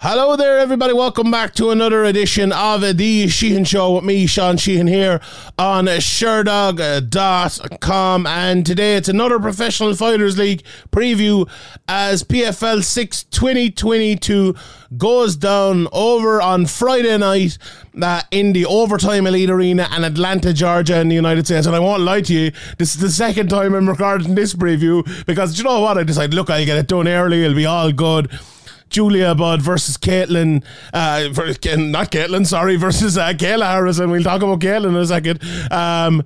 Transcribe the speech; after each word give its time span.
Hello 0.00 0.36
there, 0.36 0.58
everybody. 0.58 0.92
Welcome 0.92 1.30
back 1.30 1.54
to 1.54 1.70
another 1.70 2.04
edition 2.04 2.52
of 2.52 2.82
The 2.98 3.28
Sheehan 3.28 3.64
Show 3.64 3.94
with 3.94 4.04
me, 4.04 4.26
Sean 4.26 4.58
Sheehan, 4.58 4.88
here 4.88 5.22
on 5.58 5.86
Sherdog.com. 5.86 7.06
And 8.26 8.66
today 8.66 8.96
it's 8.96 9.08
another 9.08 9.40
Professional 9.40 9.94
Fighters 9.94 10.36
League 10.36 10.64
preview 10.90 11.48
as 11.88 12.22
PFL 12.22 12.84
6 12.84 13.24
2022 13.24 14.54
goes 14.98 15.34
down 15.34 15.88
over 15.92 16.42
on 16.42 16.66
Friday 16.66 17.16
night 17.16 17.56
uh, 18.02 18.20
in 18.30 18.52
the 18.52 18.66
Overtime 18.66 19.26
Elite 19.26 19.48
Arena 19.48 19.88
in 19.96 20.04
Atlanta, 20.04 20.52
Georgia, 20.52 21.00
in 21.00 21.08
the 21.08 21.14
United 21.14 21.46
States. 21.46 21.66
And 21.66 21.74
I 21.74 21.78
won't 21.78 22.02
lie 22.02 22.20
to 22.20 22.34
you, 22.34 22.52
this 22.76 22.94
is 22.94 23.00
the 23.00 23.08
second 23.08 23.48
time 23.48 23.74
I'm 23.74 23.88
recording 23.88 24.34
this 24.34 24.52
preview 24.52 25.24
because 25.24 25.56
you 25.56 25.64
know 25.64 25.80
what? 25.80 25.96
I 25.96 26.02
decided, 26.02 26.34
look, 26.34 26.50
I'll 26.50 26.66
get 26.66 26.76
it 26.76 26.86
done 26.86 27.08
early, 27.08 27.44
it'll 27.44 27.56
be 27.56 27.64
all 27.64 27.92
good. 27.92 28.30
Julia 28.90 29.34
Budd 29.34 29.62
versus 29.62 29.96
Kaitlin, 29.96 30.64
uh, 30.92 31.28
not 31.76 32.10
Kaitlin, 32.10 32.46
sorry, 32.46 32.76
versus 32.86 33.18
uh, 33.18 33.32
Kayla 33.32 33.70
Harrison. 33.70 34.10
We'll 34.10 34.22
talk 34.22 34.42
about 34.42 34.60
Kaitlin 34.60 34.90
in 34.90 34.96
a 34.96 35.06
second. 35.06 35.42
Um, 35.72 36.24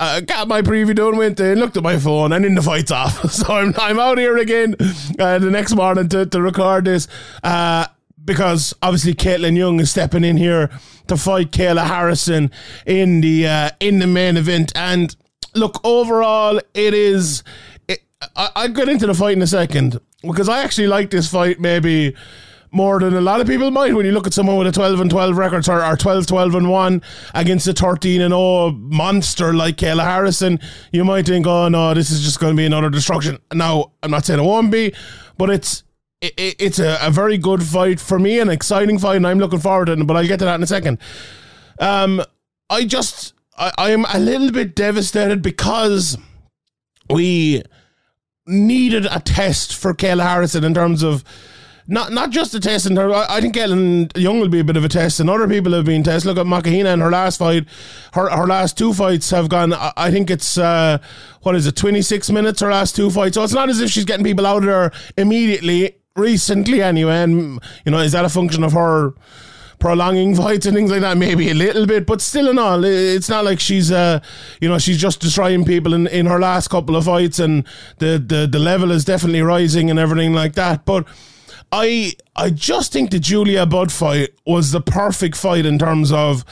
uh, 0.00 0.20
got 0.20 0.48
my 0.48 0.62
preview 0.62 0.96
done, 0.96 1.16
went 1.16 1.38
in, 1.38 1.60
looked 1.60 1.76
at 1.76 1.82
my 1.82 1.96
phone, 1.96 2.32
and 2.32 2.44
in 2.44 2.56
the 2.56 2.62
fight's 2.62 2.90
off. 2.90 3.30
So 3.30 3.54
I'm, 3.54 3.72
I'm 3.76 4.00
out 4.00 4.18
here 4.18 4.36
again 4.36 4.74
uh, 5.18 5.38
the 5.38 5.50
next 5.50 5.74
morning 5.74 6.08
to, 6.08 6.26
to 6.26 6.42
record 6.42 6.86
this 6.86 7.06
uh, 7.44 7.86
because 8.24 8.74
obviously 8.82 9.14
Kaitlin 9.14 9.56
Young 9.56 9.78
is 9.80 9.90
stepping 9.90 10.24
in 10.24 10.36
here 10.36 10.70
to 11.06 11.16
fight 11.16 11.52
Kayla 11.52 11.86
Harrison 11.86 12.50
in 12.86 13.20
the 13.20 13.46
uh, 13.46 13.70
in 13.80 13.98
the 13.98 14.06
main 14.06 14.36
event. 14.36 14.72
And 14.74 15.14
look, 15.54 15.80
overall, 15.84 16.58
it 16.74 16.94
is. 16.94 17.44
It, 17.86 18.00
I, 18.34 18.50
I'll 18.56 18.68
get 18.68 18.88
into 18.88 19.06
the 19.06 19.14
fight 19.14 19.36
in 19.36 19.42
a 19.42 19.46
second 19.46 20.00
because 20.22 20.48
I 20.48 20.62
actually 20.62 20.86
like 20.86 21.10
this 21.10 21.30
fight 21.30 21.60
maybe 21.60 22.14
more 22.72 22.98
than 22.98 23.14
a 23.14 23.20
lot 23.20 23.40
of 23.40 23.46
people 23.46 23.70
might 23.70 23.94
when 23.94 24.06
you 24.06 24.12
look 24.12 24.26
at 24.26 24.32
someone 24.32 24.56
with 24.56 24.66
a 24.66 24.72
12 24.72 25.00
and 25.00 25.10
12 25.10 25.36
record 25.36 25.68
or, 25.68 25.84
or 25.84 25.96
12 25.96 26.26
12 26.26 26.54
and 26.54 26.70
1 26.70 27.02
against 27.34 27.68
a 27.68 27.74
13 27.74 28.22
and 28.22 28.32
0 28.32 28.70
monster 28.72 29.52
like 29.52 29.76
Kayla 29.76 30.02
Harrison. 30.02 30.58
You 30.90 31.04
might 31.04 31.26
think 31.26 31.46
oh 31.46 31.68
no 31.68 31.92
this 31.94 32.10
is 32.10 32.22
just 32.22 32.40
going 32.40 32.54
to 32.54 32.56
be 32.56 32.64
another 32.64 32.90
destruction. 32.90 33.38
Now 33.52 33.92
I'm 34.02 34.10
not 34.10 34.24
saying 34.24 34.40
it 34.40 34.44
won't 34.44 34.72
be 34.72 34.94
but 35.36 35.50
it's 35.50 35.84
it, 36.20 36.34
it's 36.38 36.78
a, 36.78 36.98
a 37.02 37.10
very 37.10 37.36
good 37.36 37.62
fight 37.62 38.00
for 38.00 38.18
me 38.18 38.38
an 38.38 38.48
exciting 38.48 38.98
fight 38.98 39.16
and 39.16 39.26
I'm 39.26 39.38
looking 39.38 39.60
forward 39.60 39.86
to 39.86 39.92
it 39.92 40.06
but 40.06 40.16
I'll 40.16 40.26
get 40.26 40.38
to 40.38 40.46
that 40.46 40.54
in 40.54 40.62
a 40.62 40.66
second. 40.66 40.98
Um 41.78 42.22
I 42.70 42.84
just 42.84 43.34
I, 43.58 43.72
I'm 43.76 44.06
a 44.06 44.18
little 44.18 44.50
bit 44.50 44.74
devastated 44.74 45.42
because 45.42 46.16
we 47.10 47.62
needed 48.46 49.06
a 49.10 49.20
test 49.20 49.76
for 49.76 49.94
Kayla 49.94 50.22
Harrison 50.22 50.64
in 50.64 50.74
terms 50.74 51.02
of 51.02 51.24
not 51.86 52.12
not 52.12 52.30
just 52.30 52.54
a 52.54 52.60
test 52.60 52.86
in 52.86 52.94
terms. 52.94 53.12
I, 53.14 53.36
I 53.36 53.40
think 53.40 53.56
Ellen 53.56 54.08
Young 54.14 54.40
will 54.40 54.48
be 54.48 54.60
a 54.60 54.64
bit 54.64 54.76
of 54.76 54.84
a 54.84 54.88
test, 54.88 55.20
and 55.20 55.28
other 55.28 55.48
people 55.48 55.72
have 55.72 55.84
been 55.84 56.02
tested. 56.02 56.28
Look 56.28 56.38
at 56.38 56.46
Mokhnatkina 56.46 56.92
in 56.92 57.00
her 57.00 57.10
last 57.10 57.38
fight, 57.38 57.66
her 58.14 58.30
her 58.30 58.46
last 58.46 58.78
two 58.78 58.92
fights 58.92 59.30
have 59.30 59.48
gone. 59.48 59.72
I, 59.72 59.92
I 59.96 60.10
think 60.10 60.30
it's 60.30 60.56
uh, 60.58 60.98
what 61.42 61.54
is 61.56 61.66
it, 61.66 61.76
twenty 61.76 62.02
six 62.02 62.30
minutes 62.30 62.60
her 62.60 62.70
last 62.70 62.94
two 62.94 63.10
fights. 63.10 63.34
So 63.34 63.42
it's 63.42 63.52
not 63.52 63.68
as 63.68 63.80
if 63.80 63.90
she's 63.90 64.04
getting 64.04 64.24
people 64.24 64.46
out 64.46 64.58
of 64.58 64.64
there 64.64 64.92
immediately. 65.16 65.96
Recently, 66.14 66.82
anyway, 66.82 67.22
and 67.22 67.58
you 67.86 67.90
know, 67.90 67.98
is 67.98 68.12
that 68.12 68.26
a 68.26 68.28
function 68.28 68.62
of 68.64 68.74
her? 68.74 69.14
Prolonging 69.82 70.34
fights 70.42 70.64
and 70.64 70.76
things 70.76 70.92
like 70.92 71.00
that, 71.00 71.18
maybe 71.18 71.50
a 71.50 71.54
little 71.54 71.86
bit, 71.86 72.06
but 72.06 72.20
still 72.20 72.48
in 72.48 72.56
all, 72.58 72.84
it's 72.84 73.28
not 73.28 73.44
like 73.44 73.58
she's 73.58 73.90
uh 73.90 74.20
you 74.60 74.68
know, 74.68 74.78
she's 74.78 74.98
just 74.98 75.20
destroying 75.20 75.64
people 75.64 75.92
in, 75.92 76.06
in 76.06 76.26
her 76.26 76.38
last 76.38 76.68
couple 76.68 76.94
of 76.96 77.04
fights 77.04 77.40
and 77.40 77.66
the, 77.98 78.22
the 78.24 78.48
the 78.50 78.60
level 78.60 78.92
is 78.92 79.04
definitely 79.04 79.42
rising 79.42 79.90
and 79.90 79.98
everything 79.98 80.32
like 80.32 80.54
that. 80.54 80.84
But 80.84 81.06
I 81.72 82.12
I 82.36 82.50
just 82.50 82.92
think 82.92 83.10
the 83.10 83.18
Julia 83.18 83.66
Budd 83.66 83.90
fight 83.90 84.30
was 84.46 84.70
the 84.70 84.80
perfect 84.80 85.36
fight 85.36 85.66
in 85.66 85.78
terms 85.78 86.12
of 86.12 86.44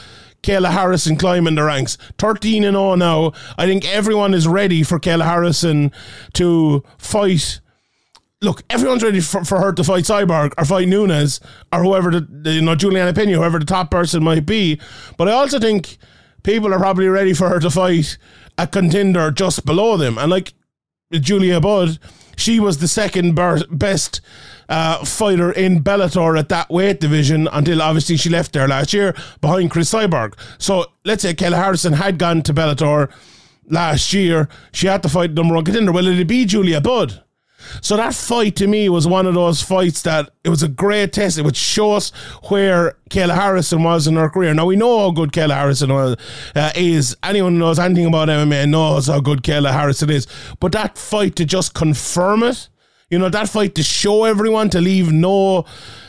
Kayla 0.43 0.71
Harrison 0.71 1.15
climbing 1.15 1.55
the 1.55 1.63
ranks. 1.63 1.97
13 2.17 2.65
and 2.65 2.75
0 2.75 2.95
now. 2.95 3.31
I 3.57 3.65
think 3.65 3.85
everyone 3.87 4.33
is 4.33 4.47
ready 4.47 4.83
for 4.83 4.99
Kayla 4.99 5.25
Harrison 5.25 5.91
to 6.33 6.83
fight 6.97 7.61
look, 8.41 8.63
everyone's 8.69 9.03
ready 9.03 9.19
for, 9.19 9.45
for 9.45 9.59
her 9.59 9.71
to 9.73 9.83
fight 9.83 10.03
Cyborg 10.03 10.53
or 10.57 10.65
fight 10.65 10.87
Nunes 10.87 11.39
or 11.71 11.83
whoever 11.83 12.11
the, 12.11 12.51
you 12.51 12.61
know 12.61 12.75
Julianna 12.75 13.13
Peña, 13.13 13.35
whoever 13.35 13.59
the 13.59 13.65
top 13.65 13.91
person 13.91 14.23
might 14.23 14.45
be. 14.45 14.79
But 15.17 15.29
I 15.29 15.33
also 15.33 15.59
think 15.59 15.97
people 16.43 16.73
are 16.73 16.79
probably 16.79 17.07
ready 17.07 17.33
for 17.33 17.49
her 17.49 17.59
to 17.59 17.69
fight 17.69 18.17
a 18.57 18.67
contender 18.67 19.31
just 19.31 19.65
below 19.65 19.97
them. 19.97 20.17
And 20.17 20.31
like 20.31 20.53
Julia 21.11 21.59
Budd, 21.59 21.99
she 22.35 22.59
was 22.59 22.79
the 22.79 22.87
second 22.87 23.35
best 23.35 24.21
uh, 24.69 25.05
fighter 25.05 25.51
in 25.51 25.83
Bellator 25.83 26.39
at 26.39 26.49
that 26.49 26.69
weight 26.69 26.99
division 26.99 27.47
until 27.51 27.81
obviously 27.81 28.17
she 28.17 28.29
left 28.29 28.53
there 28.53 28.67
last 28.67 28.93
year 28.93 29.13
behind 29.41 29.69
Cris 29.69 29.91
Cyborg. 29.91 30.33
So 30.57 30.85
let's 31.05 31.21
say 31.21 31.33
Kayla 31.33 31.57
Harrison 31.57 31.93
had 31.93 32.17
gone 32.17 32.41
to 32.43 32.53
Bellator 32.53 33.11
last 33.67 34.13
year, 34.13 34.49
she 34.73 34.87
had 34.87 35.03
to 35.03 35.09
fight 35.09 35.31
number 35.33 35.53
one 35.55 35.65
contender. 35.65 35.91
Well, 35.91 36.07
it'd 36.07 36.27
be 36.27 36.45
Julia 36.45 36.81
Budd. 36.81 37.21
So 37.81 37.95
that 37.97 38.13
fight 38.13 38.55
to 38.57 38.67
me 38.67 38.89
was 38.89 39.07
one 39.07 39.25
of 39.25 39.33
those 39.33 39.61
fights 39.61 40.01
that 40.03 40.29
it 40.43 40.49
was 40.49 40.63
a 40.63 40.67
great 40.67 41.13
test. 41.13 41.37
It 41.37 41.43
would 41.43 41.55
show 41.55 41.93
us 41.93 42.11
where 42.49 42.97
Kayla 43.09 43.35
Harrison 43.35 43.83
was 43.83 44.07
in 44.07 44.15
her 44.15 44.29
career. 44.29 44.53
Now 44.53 44.65
we 44.65 44.75
know 44.75 44.99
how 44.99 45.11
good 45.11 45.31
Kayla 45.31 45.53
Harrison 45.53 45.93
was, 45.93 46.17
uh, 46.55 46.71
is. 46.75 47.15
Anyone 47.23 47.53
who 47.53 47.59
knows 47.59 47.79
anything 47.79 48.05
about 48.05 48.27
MMA 48.29 48.69
knows 48.69 49.07
how 49.07 49.19
good 49.19 49.43
Kayla 49.43 49.71
Harrison 49.71 50.09
is. 50.09 50.27
But 50.59 50.71
that 50.73 50.97
fight 50.97 51.35
to 51.37 51.45
just 51.45 51.73
confirm 51.73 52.43
it, 52.43 52.69
you 53.11 53.19
know, 53.19 53.29
that 53.29 53.49
fight 53.49 53.75
to 53.75 53.83
show 53.83 54.23
everyone 54.23 54.69
to 54.69 54.79
leave 54.79 55.11
no, 55.11 55.65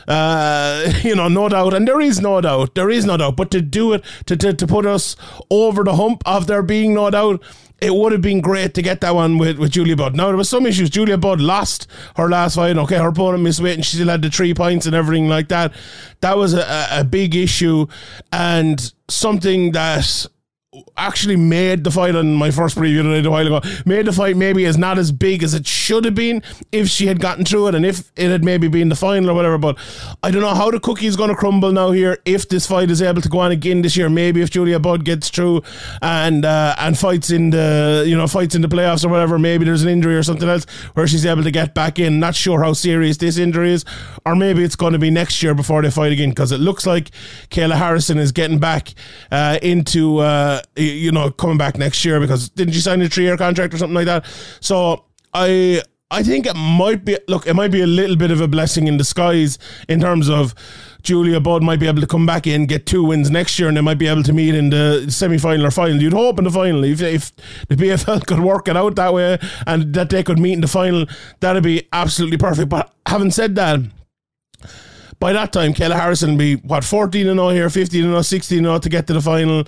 uh, 0.07 0.91
you 1.03 1.15
know, 1.15 1.27
no 1.27 1.49
doubt, 1.49 1.73
and 1.73 1.87
there 1.87 2.01
is 2.01 2.21
no 2.21 2.39
doubt, 2.41 2.75
there 2.75 2.89
is 2.89 3.05
no 3.05 3.17
doubt, 3.17 3.35
but 3.35 3.51
to 3.51 3.61
do 3.61 3.93
it, 3.93 4.03
to, 4.25 4.37
to, 4.37 4.53
to 4.53 4.65
put 4.65 4.85
us 4.85 5.15
over 5.51 5.83
the 5.83 5.95
hump 5.95 6.23
of 6.25 6.47
there 6.47 6.63
being 6.63 6.93
no 6.93 7.09
doubt, 7.09 7.43
it 7.83 7.93
would 7.93 8.13
have 8.13 8.21
been 8.21 8.39
great 8.39 8.73
to 8.75 8.81
get 8.81 9.01
that 9.01 9.13
one 9.13 9.37
with, 9.37 9.59
with 9.59 9.71
Julia 9.71 9.97
Budd. 9.97 10.15
Now, 10.15 10.27
there 10.27 10.37
was 10.37 10.47
some 10.47 10.65
issues. 10.65 10.89
Julia 10.89 11.17
Budd 11.17 11.41
lost 11.41 11.87
her 12.15 12.29
last 12.29 12.55
fight. 12.55 12.77
Okay, 12.77 12.97
her 12.97 13.09
opponent 13.09 13.43
missed 13.43 13.59
weight 13.59 13.75
and 13.75 13.85
she 13.85 13.97
still 13.97 14.07
had 14.07 14.21
the 14.21 14.29
three 14.29 14.53
points 14.53 14.85
and 14.85 14.95
everything 14.95 15.27
like 15.27 15.49
that. 15.49 15.73
That 16.21 16.37
was 16.37 16.53
a, 16.53 16.87
a 16.91 17.03
big 17.03 17.35
issue 17.35 17.87
and 18.31 18.93
something 19.09 19.73
that 19.73 20.25
actually 20.97 21.35
made 21.35 21.83
the 21.83 21.91
fight 21.91 22.15
on 22.15 22.33
my 22.33 22.51
first 22.51 22.77
preview 22.77 23.03
today 23.03 23.27
a 23.27 23.31
while 23.31 23.45
ago. 23.45 23.61
Made 23.85 24.05
the 24.05 24.13
fight 24.13 24.35
maybe 24.35 24.65
as 24.65 24.77
not 24.77 24.97
as 24.97 25.11
big 25.11 25.43
as 25.43 25.53
it 25.53 25.67
should 25.67 26.05
have 26.05 26.15
been 26.15 26.41
if 26.71 26.89
she 26.89 27.07
had 27.07 27.19
gotten 27.19 27.45
through 27.45 27.67
it 27.67 27.75
and 27.75 27.85
if 27.85 28.11
it 28.15 28.29
had 28.29 28.43
maybe 28.43 28.67
been 28.67 28.89
the 28.89 28.95
final 28.95 29.29
or 29.29 29.33
whatever 29.33 29.57
but 29.57 29.77
I 30.23 30.31
don't 30.31 30.41
know 30.41 30.55
how 30.55 30.71
the 30.71 30.79
cookie 30.79 31.05
is 31.05 31.15
going 31.15 31.29
to 31.29 31.35
crumble 31.35 31.71
now 31.71 31.91
here 31.91 32.17
if 32.25 32.49
this 32.49 32.65
fight 32.65 32.89
is 32.89 33.01
able 33.01 33.21
to 33.21 33.29
go 33.29 33.39
on 33.39 33.51
again 33.51 33.81
this 33.81 33.95
year. 33.95 34.09
Maybe 34.09 34.41
if 34.41 34.49
Julia 34.49 34.79
Budd 34.79 35.05
gets 35.05 35.29
through 35.29 35.61
and 36.01 36.45
uh, 36.45 36.75
and 36.77 36.97
fights 36.97 37.29
in 37.29 37.51
the 37.51 38.03
you 38.07 38.17
know 38.17 38.27
fights 38.27 38.55
in 38.55 38.61
the 38.61 38.67
playoffs 38.67 39.05
or 39.05 39.09
whatever 39.09 39.37
maybe 39.37 39.65
there's 39.65 39.83
an 39.83 39.89
injury 39.89 40.15
or 40.15 40.23
something 40.23 40.49
else 40.49 40.65
where 40.93 41.07
she's 41.07 41.25
able 41.25 41.43
to 41.43 41.51
get 41.51 41.73
back 41.73 41.99
in. 41.99 42.19
Not 42.19 42.35
sure 42.35 42.63
how 42.63 42.73
serious 42.73 43.17
this 43.17 43.37
injury 43.37 43.73
is 43.73 43.85
or 44.25 44.35
maybe 44.35 44.63
it's 44.63 44.75
going 44.75 44.93
to 44.93 44.99
be 44.99 45.11
next 45.11 45.43
year 45.43 45.53
before 45.53 45.81
they 45.81 45.91
fight 45.91 46.11
again 46.11 46.29
because 46.29 46.51
it 46.51 46.59
looks 46.59 46.85
like 46.85 47.11
Kayla 47.49 47.75
Harrison 47.75 48.17
is 48.17 48.31
getting 48.31 48.59
back 48.59 48.93
uh, 49.31 49.59
into 49.61 50.17
uh, 50.17 50.61
you 50.75 51.11
know, 51.11 51.31
coming 51.31 51.57
back 51.57 51.77
next 51.77 52.03
year 52.05 52.19
because 52.19 52.49
didn't 52.49 52.73
you 52.73 52.81
sign 52.81 53.01
a 53.01 53.09
three 53.09 53.23
year 53.25 53.37
contract 53.37 53.73
or 53.73 53.77
something 53.77 53.95
like 53.95 54.05
that? 54.05 54.25
So 54.59 55.05
I 55.33 55.81
I 56.13 56.21
think 56.21 56.45
it 56.45 56.55
might 56.55 57.03
be 57.03 57.17
look, 57.27 57.47
it 57.47 57.55
might 57.55 57.71
be 57.71 57.81
a 57.81 57.87
little 57.87 58.15
bit 58.15 58.29
of 58.29 58.39
a 58.39 58.47
blessing 58.47 58.87
in 58.87 58.97
disguise 58.97 59.57
in 59.89 59.99
terms 59.99 60.29
of 60.29 60.53
Julia 61.01 61.39
Budd 61.39 61.63
might 61.63 61.79
be 61.79 61.87
able 61.87 62.01
to 62.01 62.07
come 62.07 62.25
back 62.25 62.45
in, 62.45 62.67
get 62.67 62.85
two 62.85 63.03
wins 63.03 63.31
next 63.31 63.57
year, 63.57 63.67
and 63.67 63.75
they 63.75 63.81
might 63.81 63.97
be 63.97 64.07
able 64.07 64.23
to 64.23 64.31
meet 64.31 64.53
in 64.53 64.69
the 64.69 65.09
semi 65.09 65.39
final 65.39 65.65
or 65.65 65.71
final. 65.71 66.01
You'd 66.01 66.13
hope 66.13 66.37
in 66.37 66.45
the 66.45 66.51
final 66.51 66.83
if, 66.83 67.01
if 67.01 67.35
the 67.67 67.75
PFL 67.75 68.25
could 68.27 68.39
work 68.39 68.67
it 68.67 68.77
out 68.77 68.95
that 68.95 69.13
way 69.13 69.39
and 69.65 69.93
that 69.95 70.11
they 70.11 70.23
could 70.23 70.39
meet 70.39 70.53
in 70.53 70.61
the 70.61 70.67
final, 70.67 71.07
that'd 71.39 71.63
be 71.63 71.87
absolutely 71.91 72.37
perfect. 72.37 72.69
But 72.69 72.93
having 73.07 73.31
said 73.31 73.55
that, 73.55 73.79
by 75.19 75.33
that 75.33 75.51
time, 75.51 75.73
Kayla 75.73 75.95
Harrison 75.95 76.31
will 76.31 76.37
be 76.37 76.55
what 76.57 76.83
14 76.83 77.27
and 77.27 77.39
0 77.39 77.49
here, 77.49 77.69
15 77.69 78.03
and 78.03 78.11
0, 78.11 78.21
16 78.21 78.57
and 78.59 78.67
0 78.67 78.79
to 78.79 78.89
get 78.89 79.07
to 79.07 79.13
the 79.13 79.21
final. 79.21 79.63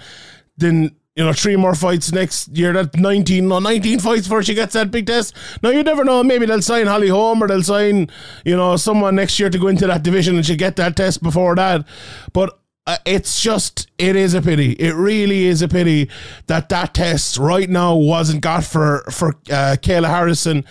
Then 0.57 0.95
you 1.15 1.23
know, 1.23 1.31
three 1.31 1.55
more 1.55 1.75
fights 1.75 2.11
next 2.11 2.49
year. 2.49 2.73
That 2.73 2.95
19, 2.95 3.47
no, 3.47 3.59
19 3.59 3.99
fights 3.99 4.23
before 4.23 4.43
she 4.43 4.53
gets 4.53 4.73
that 4.73 4.91
big 4.91 5.07
test. 5.07 5.35
Now, 5.63 5.69
you 5.69 5.81
never 5.81 6.03
know. 6.03 6.23
Maybe 6.23 6.45
they'll 6.45 6.61
sign 6.61 6.87
Holly 6.87 7.07
Holm 7.07 7.41
or 7.41 7.47
they'll 7.47 7.63
sign, 7.63 8.09
you 8.43 8.55
know, 8.55 8.75
someone 8.75 9.15
next 9.15 9.39
year 9.39 9.49
to 9.49 9.57
go 9.57 9.67
into 9.67 9.87
that 9.87 10.03
division 10.03 10.35
and 10.35 10.45
she 10.45 10.57
get 10.57 10.75
that 10.75 10.97
test 10.97 11.23
before 11.23 11.55
that. 11.55 11.87
But 12.33 12.59
uh, 12.85 12.97
it's 13.05 13.41
just, 13.41 13.89
it 13.97 14.17
is 14.17 14.33
a 14.33 14.41
pity. 14.41 14.73
It 14.73 14.93
really 14.93 15.45
is 15.45 15.61
a 15.61 15.69
pity 15.69 16.09
that 16.47 16.67
that 16.69 16.93
test 16.93 17.37
right 17.37 17.69
now 17.69 17.95
wasn't 17.95 18.41
got 18.41 18.65
for, 18.65 19.05
for 19.09 19.29
uh, 19.49 19.77
Kayla 19.79 20.09
Harrison. 20.09 20.65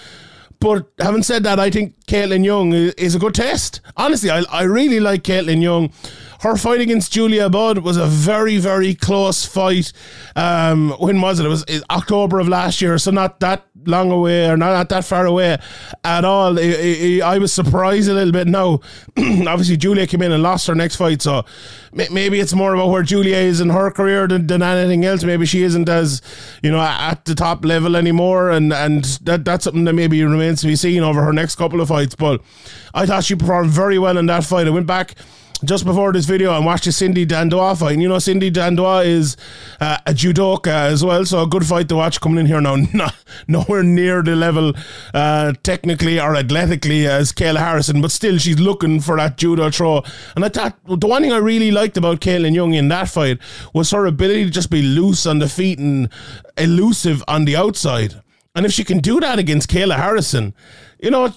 But 0.60 0.90
having 0.98 1.22
said 1.22 1.44
that, 1.44 1.58
I 1.58 1.70
think 1.70 1.94
Kaitlin 2.06 2.44
Young 2.44 2.72
is 2.72 3.14
a 3.14 3.18
good 3.18 3.34
test. 3.34 3.80
Honestly, 3.96 4.30
I, 4.30 4.44
I 4.50 4.62
really 4.62 5.00
like 5.00 5.22
Kaitlin 5.22 5.60
Young 5.60 5.92
her 6.44 6.56
fight 6.58 6.82
against 6.82 7.10
Julia 7.10 7.48
Budd 7.48 7.78
was 7.78 7.96
a 7.96 8.04
very, 8.04 8.58
very 8.58 8.94
close 8.94 9.46
fight. 9.46 9.94
Um, 10.36 10.90
when 10.98 11.18
was 11.22 11.40
it? 11.40 11.46
It 11.46 11.48
was 11.48 11.64
October 11.88 12.38
of 12.38 12.48
last 12.48 12.82
year, 12.82 12.98
so 12.98 13.10
not 13.10 13.40
that 13.40 13.66
long 13.86 14.10
away 14.10 14.50
or 14.50 14.56
not, 14.58 14.72
not 14.72 14.90
that 14.90 15.06
far 15.06 15.24
away 15.24 15.56
at 16.04 16.24
all. 16.26 16.58
I 16.58 17.38
was 17.38 17.50
surprised 17.50 18.10
a 18.10 18.12
little 18.12 18.32
bit. 18.32 18.46
Now, 18.46 18.80
obviously, 19.16 19.78
Julia 19.78 20.06
came 20.06 20.20
in 20.20 20.32
and 20.32 20.42
lost 20.42 20.66
her 20.66 20.74
next 20.74 20.96
fight, 20.96 21.22
so 21.22 21.46
maybe 21.94 22.40
it's 22.40 22.52
more 22.52 22.74
about 22.74 22.90
where 22.90 23.02
Julia 23.02 23.36
is 23.36 23.62
in 23.62 23.70
her 23.70 23.90
career 23.90 24.28
than, 24.28 24.46
than 24.46 24.62
anything 24.62 25.02
else. 25.06 25.24
Maybe 25.24 25.46
she 25.46 25.62
isn't 25.62 25.88
as 25.88 26.20
you 26.62 26.70
know 26.70 26.80
at 26.80 27.24
the 27.24 27.34
top 27.34 27.64
level 27.64 27.96
anymore, 27.96 28.50
and 28.50 28.70
and 28.70 29.04
that 29.22 29.46
that's 29.46 29.64
something 29.64 29.84
that 29.84 29.94
maybe 29.94 30.22
remains 30.22 30.60
to 30.60 30.66
be 30.66 30.76
seen 30.76 31.02
over 31.04 31.22
her 31.24 31.32
next 31.32 31.56
couple 31.56 31.80
of 31.80 31.88
fights. 31.88 32.14
But 32.14 32.42
I 32.92 33.06
thought 33.06 33.24
she 33.24 33.34
performed 33.34 33.70
very 33.70 33.98
well 33.98 34.18
in 34.18 34.26
that 34.26 34.44
fight. 34.44 34.66
I 34.66 34.70
went 34.70 34.86
back 34.86 35.14
just 35.66 35.84
before 35.84 36.12
this 36.12 36.26
video 36.26 36.60
watched 36.62 36.84
the 36.84 36.92
Cindy 36.92 37.26
Dandois 37.26 37.78
fight. 37.78 37.92
And 37.92 38.02
you 38.02 38.08
know, 38.08 38.18
Cindy 38.18 38.50
Dandois 38.50 39.06
is 39.06 39.36
uh, 39.80 39.98
a 40.06 40.12
judoka 40.12 40.68
as 40.68 41.04
well, 41.04 41.24
so 41.24 41.42
a 41.42 41.46
good 41.46 41.66
fight 41.66 41.88
to 41.88 41.96
watch 41.96 42.20
coming 42.20 42.38
in 42.38 42.46
here 42.46 42.60
now. 42.60 42.76
Not, 42.94 43.14
nowhere 43.48 43.82
near 43.82 44.22
the 44.22 44.36
level 44.36 44.72
uh, 45.12 45.52
technically 45.62 46.20
or 46.20 46.36
athletically 46.36 47.06
as 47.06 47.32
Kayla 47.32 47.58
Harrison, 47.58 48.00
but 48.00 48.10
still 48.10 48.38
she's 48.38 48.58
looking 48.58 49.00
for 49.00 49.16
that 49.16 49.36
judo 49.36 49.70
throw. 49.70 50.02
And 50.36 50.44
I 50.44 50.48
thought 50.48 50.78
the 50.86 51.06
one 51.06 51.22
thing 51.22 51.32
I 51.32 51.38
really 51.38 51.70
liked 51.70 51.96
about 51.96 52.20
Kaitlin 52.20 52.54
Young 52.54 52.74
in 52.74 52.88
that 52.88 53.08
fight 53.08 53.38
was 53.72 53.90
her 53.90 54.06
ability 54.06 54.44
to 54.44 54.50
just 54.50 54.70
be 54.70 54.82
loose 54.82 55.26
on 55.26 55.38
the 55.38 55.48
feet 55.48 55.78
and 55.78 56.08
elusive 56.56 57.22
on 57.28 57.44
the 57.44 57.56
outside. 57.56 58.22
And 58.54 58.64
if 58.64 58.72
she 58.72 58.84
can 58.84 58.98
do 58.98 59.18
that 59.18 59.40
against 59.40 59.68
Kayla 59.68 59.96
Harrison, 59.96 60.54
you 61.00 61.10
know, 61.10 61.28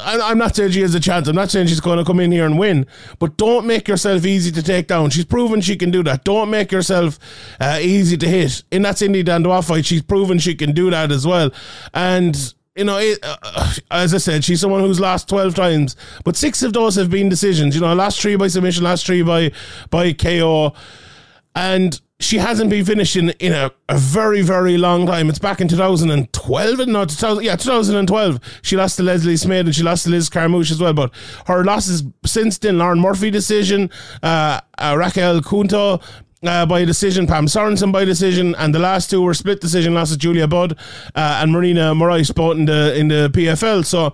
I'm 0.00 0.38
not 0.38 0.54
saying 0.54 0.70
she 0.70 0.80
has 0.82 0.94
a 0.94 1.00
chance. 1.00 1.26
I'm 1.26 1.34
not 1.34 1.50
saying 1.50 1.66
she's 1.66 1.80
going 1.80 1.98
to 1.98 2.04
come 2.04 2.20
in 2.20 2.30
here 2.30 2.46
and 2.46 2.56
win, 2.56 2.86
but 3.18 3.36
don't 3.36 3.66
make 3.66 3.88
yourself 3.88 4.24
easy 4.24 4.52
to 4.52 4.62
take 4.62 4.86
down. 4.86 5.10
She's 5.10 5.24
proven 5.24 5.60
she 5.60 5.74
can 5.76 5.90
do 5.90 6.04
that. 6.04 6.24
Don't 6.24 6.50
make 6.50 6.70
yourself 6.70 7.18
uh, 7.60 7.78
easy 7.82 8.16
to 8.16 8.28
hit. 8.28 8.62
In 8.70 8.82
that 8.82 8.98
Cindy 8.98 9.24
Dandois 9.24 9.66
fight, 9.66 9.84
she's 9.84 10.02
proven 10.02 10.38
she 10.38 10.54
can 10.54 10.72
do 10.72 10.88
that 10.90 11.10
as 11.10 11.26
well. 11.26 11.50
And 11.92 12.54
you 12.76 12.84
know, 12.84 12.96
it, 12.98 13.18
uh, 13.22 13.74
as 13.90 14.14
I 14.14 14.18
said, 14.18 14.44
she's 14.44 14.60
someone 14.60 14.80
who's 14.80 15.00
lost 15.00 15.28
12 15.28 15.54
times, 15.54 15.96
but 16.24 16.36
six 16.36 16.62
of 16.62 16.72
those 16.72 16.94
have 16.94 17.10
been 17.10 17.28
decisions. 17.28 17.74
You 17.74 17.80
know, 17.80 17.92
last 17.94 18.20
three 18.20 18.36
by 18.36 18.46
submission, 18.46 18.84
last 18.84 19.04
three 19.04 19.22
by 19.22 19.50
by 19.90 20.12
KO. 20.12 20.72
And 21.54 22.00
she 22.22 22.38
hasn't 22.38 22.70
been 22.70 22.84
finishing 22.84 23.30
in, 23.30 23.52
a, 23.52 23.70
a 23.88 23.98
very, 23.98 24.42
very 24.42 24.78
long 24.78 25.06
time. 25.06 25.28
It's 25.28 25.38
back 25.38 25.60
in 25.60 25.68
2012, 25.68 26.86
no, 26.86 27.04
2000, 27.04 27.44
yeah, 27.44 27.56
2012. 27.56 28.40
She 28.62 28.76
lost 28.76 28.96
to 28.96 29.02
Leslie 29.02 29.36
Smith 29.36 29.66
and 29.66 29.74
she 29.74 29.82
lost 29.82 30.04
to 30.04 30.10
Liz 30.10 30.30
Carmouche 30.30 30.70
as 30.70 30.80
well. 30.80 30.92
But 30.92 31.12
her 31.46 31.64
losses 31.64 32.04
since 32.24 32.58
then, 32.58 32.78
Lauren 32.78 33.00
Murphy 33.00 33.30
decision, 33.30 33.90
uh, 34.22 34.60
uh, 34.78 34.94
Raquel 34.96 35.40
Canuto, 35.40 36.02
uh, 36.44 36.66
by 36.66 36.84
decision, 36.84 37.26
Pam 37.26 37.46
Sorenson 37.46 37.92
by 37.92 38.04
decision, 38.04 38.54
and 38.56 38.74
the 38.74 38.78
last 38.78 39.10
two 39.10 39.22
were 39.22 39.34
split 39.34 39.60
decision 39.60 39.94
losses 39.94 40.16
Julia 40.16 40.48
Budd 40.48 40.72
uh, 41.14 41.40
and 41.42 41.52
Marina 41.52 41.94
Morais, 41.94 42.32
both 42.34 42.56
in 42.56 42.64
the 42.64 42.96
in 42.96 43.08
the 43.08 43.30
PFL. 43.32 43.84
So 43.84 44.06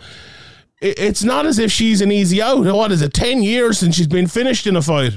it, 0.80 0.98
it's 0.98 1.24
not 1.24 1.46
as 1.46 1.58
if 1.58 1.72
she's 1.72 2.00
an 2.02 2.12
easy 2.12 2.42
out. 2.42 2.64
What 2.64 2.92
is 2.92 3.00
it? 3.00 3.14
Ten 3.14 3.42
years 3.42 3.78
since 3.78 3.96
she's 3.96 4.06
been 4.06 4.26
finished 4.26 4.66
in 4.66 4.76
a 4.76 4.82
fight. 4.82 5.16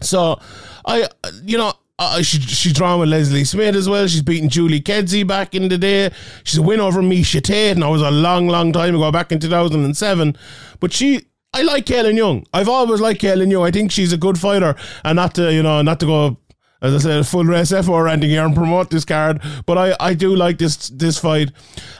So 0.00 0.38
I, 0.84 1.08
you 1.44 1.56
know, 1.56 1.72
uh, 1.98 2.22
she, 2.22 2.40
she's 2.40 2.72
drawn 2.72 3.00
with 3.00 3.08
Leslie 3.08 3.44
Smith 3.44 3.74
as 3.74 3.88
well. 3.88 4.06
She's 4.06 4.22
beaten 4.22 4.48
Julie 4.48 4.80
Kedzie 4.80 5.26
back 5.26 5.54
in 5.54 5.68
the 5.68 5.78
day. 5.78 6.10
She's 6.44 6.58
a 6.58 6.62
win 6.62 6.80
over 6.80 7.02
Miesha 7.02 7.42
Tate, 7.42 7.72
and 7.72 7.82
that 7.82 7.88
was 7.88 8.02
a 8.02 8.10
long, 8.10 8.46
long 8.46 8.72
time 8.72 8.94
ago, 8.94 9.10
back 9.10 9.32
in 9.32 9.40
2007. 9.40 10.36
But 10.80 10.92
she, 10.92 11.26
I 11.52 11.62
like 11.62 11.86
Kaitlin 11.86 12.16
Young. 12.16 12.46
I've 12.52 12.68
always 12.68 13.00
liked 13.00 13.20
Kaitlin 13.20 13.50
Young. 13.50 13.64
I 13.64 13.70
think 13.70 13.90
she's 13.90 14.12
a 14.12 14.18
good 14.18 14.38
fighter, 14.38 14.76
and 15.04 15.16
not 15.16 15.34
to, 15.34 15.52
you 15.52 15.62
know, 15.62 15.82
not 15.82 16.00
to 16.00 16.06
go 16.06 16.36
as 16.80 16.94
I 16.94 16.98
said, 16.98 17.26
full 17.26 17.44
race 17.44 17.72
F 17.72 17.88
ending 17.88 18.30
here 18.30 18.44
and 18.44 18.54
promote 18.54 18.90
this 18.90 19.04
card. 19.04 19.42
But 19.66 19.78
I, 19.78 19.96
I 19.98 20.14
do 20.14 20.36
like 20.36 20.58
this 20.58 20.88
this 20.90 21.18
fight, 21.18 21.50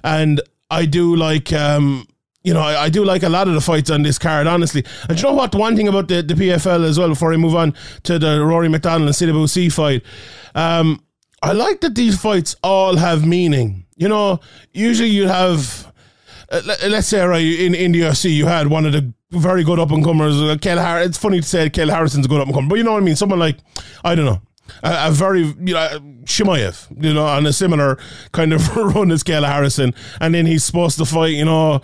and 0.05 0.41
I 0.71 0.87
do 0.87 1.17
like 1.17 1.53
um, 1.53 2.07
you 2.43 2.55
know, 2.55 2.61
I, 2.61 2.85
I, 2.85 2.89
do 2.89 3.05
like 3.05 3.25
a 3.25 3.29
lot 3.29 3.49
of 3.49 3.55
the 3.55 3.61
fights 3.61 3.91
on 3.91 4.03
this 4.03 4.19
card, 4.19 4.47
honestly. 4.47 4.85
And 5.09 5.19
you 5.19 5.25
know 5.25 5.35
what? 5.35 5.55
One 5.55 5.77
thing 5.77 5.89
about 5.89 6.09
the, 6.09 6.23
the 6.23 6.35
PFL 6.35 6.85
as 6.85 6.99
well, 6.99 7.09
before 7.09 7.33
I 7.33 7.37
move 7.37 7.55
on 7.55 7.75
to 8.05 8.19
the 8.19 8.45
Rory 8.45 8.69
MacDonald 8.69 9.09
and 9.09 9.33
Boussi 9.33 9.73
fight, 9.73 10.03
um, 10.55 11.03
I 11.43 11.53
like 11.53 11.81
that 11.81 11.95
these 11.95 12.21
fights 12.21 12.57
all 12.63 12.97
have 12.97 13.27
meaning. 13.27 13.87
You 13.97 14.09
know, 14.09 14.41
usually 14.73 15.11
you 15.11 15.27
have, 15.27 15.93
uh, 16.51 16.63
let, 16.65 16.81
us 16.93 17.09
say, 17.09 17.25
right, 17.25 17.45
in, 17.45 17.75
in 17.75 17.93
the 17.93 18.03
UFC, 18.03 18.31
you 18.31 18.47
had 18.47 18.69
one 18.69 18.87
of 18.87 18.93
the 18.93 19.13
very 19.33 19.65
good 19.65 19.79
up 19.79 19.91
and 19.91 20.05
comers, 20.05 20.41
uh, 20.41 20.57
Kel 20.61 20.79
It's 21.03 21.19
funny 21.19 21.41
to 21.41 21.47
say 21.47 21.69
Kel 21.69 21.91
Harrison's 21.91 22.27
a 22.27 22.29
good 22.29 22.41
up 22.41 22.47
and 22.47 22.55
comer, 22.55 22.69
but 22.69 22.77
you 22.77 22.85
know 22.85 22.93
what 22.93 23.03
I 23.03 23.05
mean? 23.07 23.17
Someone 23.17 23.39
like, 23.39 23.59
I 24.05 24.15
don't 24.15 24.25
know, 24.25 24.41
a, 24.83 25.09
a, 25.09 25.11
very 25.11 25.43
you 25.43 25.75
know 25.75 25.89
Chimaev, 26.25 27.03
you 27.03 27.13
know, 27.13 27.27
on 27.27 27.47
a 27.47 27.53
similar 27.53 27.99
kind 28.33 28.53
of 28.53 28.77
run 28.77 29.13
as 29.13 29.23
Kayla 29.23 29.49
Harrison, 29.49 29.95
and 30.21 30.35
then 30.35 30.47
he's 30.47 30.65
supposed 30.65 30.99
to 30.99 31.05
fight, 31.05 31.35
you 31.35 31.45
know, 31.45 31.83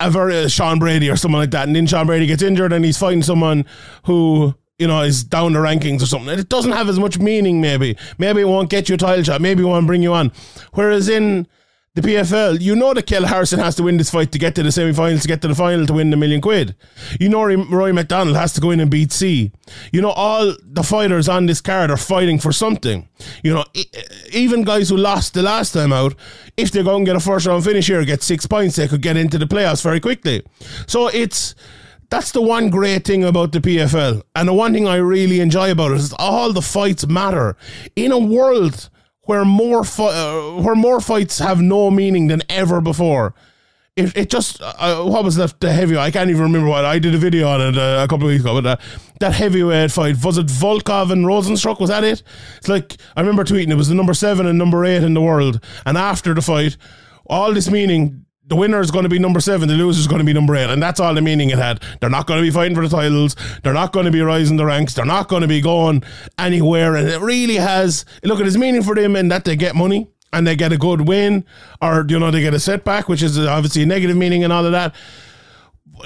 a, 0.00 0.10
very 0.10 0.38
uh, 0.38 0.48
Sean 0.48 0.78
Brady 0.78 1.10
or 1.10 1.16
someone 1.16 1.40
like 1.40 1.50
that, 1.50 1.66
and 1.66 1.76
then 1.76 1.86
Sean 1.86 2.06
Brady 2.06 2.26
gets 2.26 2.42
injured 2.42 2.72
and 2.72 2.84
he's 2.84 2.98
fighting 2.98 3.22
someone 3.22 3.64
who 4.04 4.54
you 4.78 4.86
know 4.86 5.02
is 5.02 5.24
down 5.24 5.52
the 5.52 5.58
rankings 5.58 6.02
or 6.02 6.06
something. 6.06 6.38
It 6.38 6.48
doesn't 6.48 6.72
have 6.72 6.88
as 6.88 6.98
much 6.98 7.18
meaning. 7.18 7.60
Maybe 7.60 7.96
maybe 8.18 8.40
it 8.40 8.48
won't 8.48 8.70
get 8.70 8.88
you 8.88 8.94
a 8.94 8.98
title 8.98 9.24
shot. 9.24 9.40
Maybe 9.40 9.62
it 9.62 9.66
won't 9.66 9.86
bring 9.86 10.02
you 10.02 10.12
on. 10.12 10.32
Whereas 10.72 11.08
in 11.08 11.46
the 12.00 12.08
PFL, 12.08 12.60
you 12.60 12.76
know 12.76 12.94
that 12.94 13.06
Kel 13.06 13.26
Harrison 13.26 13.58
has 13.58 13.74
to 13.74 13.82
win 13.82 13.96
this 13.96 14.10
fight 14.10 14.30
to 14.30 14.38
get 14.38 14.54
to 14.54 14.62
the 14.62 14.70
semi-finals, 14.70 15.22
to 15.22 15.28
get 15.28 15.42
to 15.42 15.48
the 15.48 15.54
final, 15.54 15.84
to 15.84 15.94
win 15.94 16.10
the 16.10 16.16
million 16.16 16.40
quid. 16.40 16.76
You 17.18 17.28
know 17.28 17.42
Roy 17.42 17.92
MacDonald 17.92 18.36
has 18.36 18.52
to 18.52 18.60
go 18.60 18.70
in 18.70 18.78
and 18.78 18.88
beat 18.88 19.10
Sy. 19.10 19.50
You 19.92 20.00
know 20.00 20.10
all 20.10 20.54
the 20.62 20.84
fighters 20.84 21.28
on 21.28 21.46
this 21.46 21.60
card 21.60 21.90
are 21.90 21.96
fighting 21.96 22.38
for 22.38 22.52
something. 22.52 23.08
You 23.42 23.52
know, 23.52 23.64
even 24.32 24.62
guys 24.62 24.90
who 24.90 24.96
lost 24.96 25.34
the 25.34 25.42
last 25.42 25.72
time 25.72 25.92
out, 25.92 26.14
if 26.56 26.70
they 26.70 26.84
go 26.84 26.94
and 26.94 27.04
get 27.04 27.16
a 27.16 27.20
first 27.20 27.46
round 27.46 27.64
finish 27.64 27.88
here, 27.88 28.04
get 28.04 28.22
six 28.22 28.46
points, 28.46 28.76
they 28.76 28.86
could 28.86 29.02
get 29.02 29.16
into 29.16 29.36
the 29.36 29.46
playoffs 29.46 29.82
very 29.82 29.98
quickly. 29.98 30.44
So 30.86 31.08
it's 31.08 31.56
that's 32.10 32.30
the 32.30 32.42
one 32.42 32.70
great 32.70 33.04
thing 33.04 33.24
about 33.24 33.50
the 33.50 33.60
PFL, 33.60 34.22
and 34.36 34.48
the 34.48 34.54
one 34.54 34.72
thing 34.72 34.86
I 34.86 34.96
really 34.96 35.40
enjoy 35.40 35.72
about 35.72 35.90
it 35.90 35.96
is 35.96 36.14
all 36.16 36.52
the 36.52 36.62
fights 36.62 37.08
matter 37.08 37.56
in 37.96 38.12
a 38.12 38.18
world 38.18 38.88
where 39.28 39.44
more 39.44 39.84
fi- 39.84 40.14
uh, 40.14 40.62
where 40.62 40.74
more 40.74 41.02
fights 41.02 41.38
have 41.38 41.60
no 41.60 41.90
meaning 41.90 42.28
than 42.28 42.40
ever 42.48 42.80
before. 42.80 43.34
It, 43.94 44.16
it 44.16 44.30
just 44.30 44.62
uh, 44.62 45.02
what 45.02 45.22
was 45.22 45.36
that 45.36 45.60
the 45.60 45.70
heavy 45.70 45.98
I 45.98 46.10
can't 46.10 46.30
even 46.30 46.42
remember 46.42 46.68
what 46.68 46.86
I 46.86 46.98
did 46.98 47.14
a 47.14 47.18
video 47.18 47.46
on 47.46 47.60
it 47.60 47.76
uh, 47.76 48.04
a 48.04 48.08
couple 48.08 48.26
of 48.26 48.30
weeks 48.30 48.42
ago 48.42 48.54
but 48.62 48.66
uh, 48.66 48.76
that 49.20 49.34
heavyweight 49.34 49.90
fight 49.92 50.24
was 50.24 50.38
it 50.38 50.46
Volkov 50.46 51.10
and 51.10 51.26
Rozenstruik 51.26 51.78
was 51.78 51.90
that 51.90 52.04
it? 52.04 52.22
It's 52.56 52.68
like 52.68 52.96
I 53.16 53.20
remember 53.20 53.44
tweeting 53.44 53.70
it 53.70 53.74
was 53.74 53.88
the 53.88 53.94
number 53.94 54.14
7 54.14 54.46
and 54.46 54.56
number 54.56 54.82
8 54.82 55.02
in 55.02 55.12
the 55.12 55.20
world. 55.20 55.62
And 55.84 55.98
after 55.98 56.32
the 56.32 56.40
fight 56.40 56.78
all 57.26 57.52
this 57.52 57.70
meaning 57.70 58.24
the 58.48 58.56
winner 58.56 58.80
is 58.80 58.90
going 58.90 59.02
to 59.02 59.08
be 59.08 59.18
number 59.18 59.40
seven, 59.40 59.68
the 59.68 59.74
loser 59.74 60.00
is 60.00 60.06
going 60.06 60.20
to 60.20 60.24
be 60.24 60.32
number 60.32 60.56
eight. 60.56 60.70
And 60.70 60.82
that's 60.82 61.00
all 61.00 61.14
the 61.14 61.20
meaning 61.20 61.50
it 61.50 61.58
had. 61.58 61.82
They're 62.00 62.10
not 62.10 62.26
going 62.26 62.40
to 62.40 62.42
be 62.42 62.50
fighting 62.50 62.74
for 62.74 62.86
the 62.86 62.94
titles. 62.94 63.36
They're 63.62 63.74
not 63.74 63.92
going 63.92 64.06
to 64.06 64.12
be 64.12 64.22
rising 64.22 64.56
the 64.56 64.64
ranks. 64.64 64.94
They're 64.94 65.04
not 65.04 65.28
going 65.28 65.42
to 65.42 65.48
be 65.48 65.60
going 65.60 66.02
anywhere. 66.38 66.96
And 66.96 67.08
it 67.08 67.20
really 67.20 67.56
has, 67.56 68.06
look, 68.24 68.40
at 68.40 68.46
its 68.46 68.56
meaning 68.56 68.82
for 68.82 68.94
them 68.94 69.16
in 69.16 69.28
that 69.28 69.44
they 69.44 69.54
get 69.54 69.76
money 69.76 70.08
and 70.32 70.46
they 70.46 70.56
get 70.56 70.72
a 70.72 70.78
good 70.78 71.06
win 71.06 71.44
or, 71.82 72.06
you 72.08 72.18
know, 72.18 72.30
they 72.30 72.40
get 72.40 72.54
a 72.54 72.60
setback, 72.60 73.08
which 73.08 73.22
is 73.22 73.38
obviously 73.38 73.82
a 73.82 73.86
negative 73.86 74.16
meaning 74.16 74.44
and 74.44 74.52
all 74.52 74.64
of 74.64 74.72
that. 74.72 74.94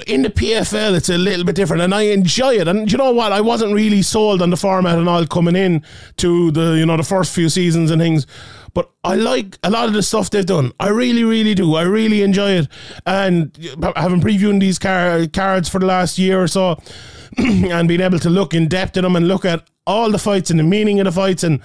In 0.07 0.23
the 0.23 0.29
PFL, 0.29 0.95
it's 0.97 1.09
a 1.09 1.19
little 1.19 1.45
bit 1.45 1.55
different, 1.55 1.83
and 1.83 1.93
I 1.93 2.01
enjoy 2.05 2.55
it. 2.55 2.67
And 2.67 2.91
you 2.91 2.97
know 2.97 3.11
what? 3.11 3.31
I 3.31 3.41
wasn't 3.41 3.75
really 3.75 4.01
sold 4.01 4.41
on 4.41 4.49
the 4.49 4.57
format 4.57 4.97
and 4.97 5.07
all 5.07 5.23
coming 5.27 5.55
in 5.55 5.83
to 6.17 6.49
the 6.49 6.71
you 6.71 6.85
know 6.87 6.97
the 6.97 7.03
first 7.03 7.31
few 7.31 7.47
seasons 7.47 7.91
and 7.91 8.01
things 8.01 8.25
but 8.73 8.91
I 9.03 9.15
like 9.15 9.57
a 9.63 9.69
lot 9.69 9.87
of 9.87 9.93
the 9.93 10.03
stuff 10.03 10.29
they've 10.29 10.45
done. 10.45 10.71
I 10.79 10.89
really, 10.89 11.23
really 11.23 11.53
do. 11.53 11.75
I 11.75 11.83
really 11.83 12.21
enjoy 12.23 12.51
it. 12.51 12.67
And 13.05 13.55
having 13.95 14.21
previewed 14.21 14.59
these 14.59 14.79
car- 14.79 15.27
cards 15.27 15.69
for 15.69 15.79
the 15.79 15.85
last 15.85 16.17
year 16.17 16.41
or 16.41 16.47
so, 16.47 16.81
and 17.37 17.87
being 17.87 18.01
able 18.01 18.19
to 18.19 18.29
look 18.29 18.53
in 18.53 18.67
depth 18.67 18.97
at 18.97 19.03
them 19.03 19.15
and 19.15 19.27
look 19.27 19.45
at 19.45 19.67
all 19.85 20.09
the 20.11 20.19
fights 20.19 20.49
and 20.49 20.59
the 20.59 20.63
meaning 20.63 20.99
of 20.99 21.05
the 21.05 21.11
fights 21.11 21.43
and 21.43 21.61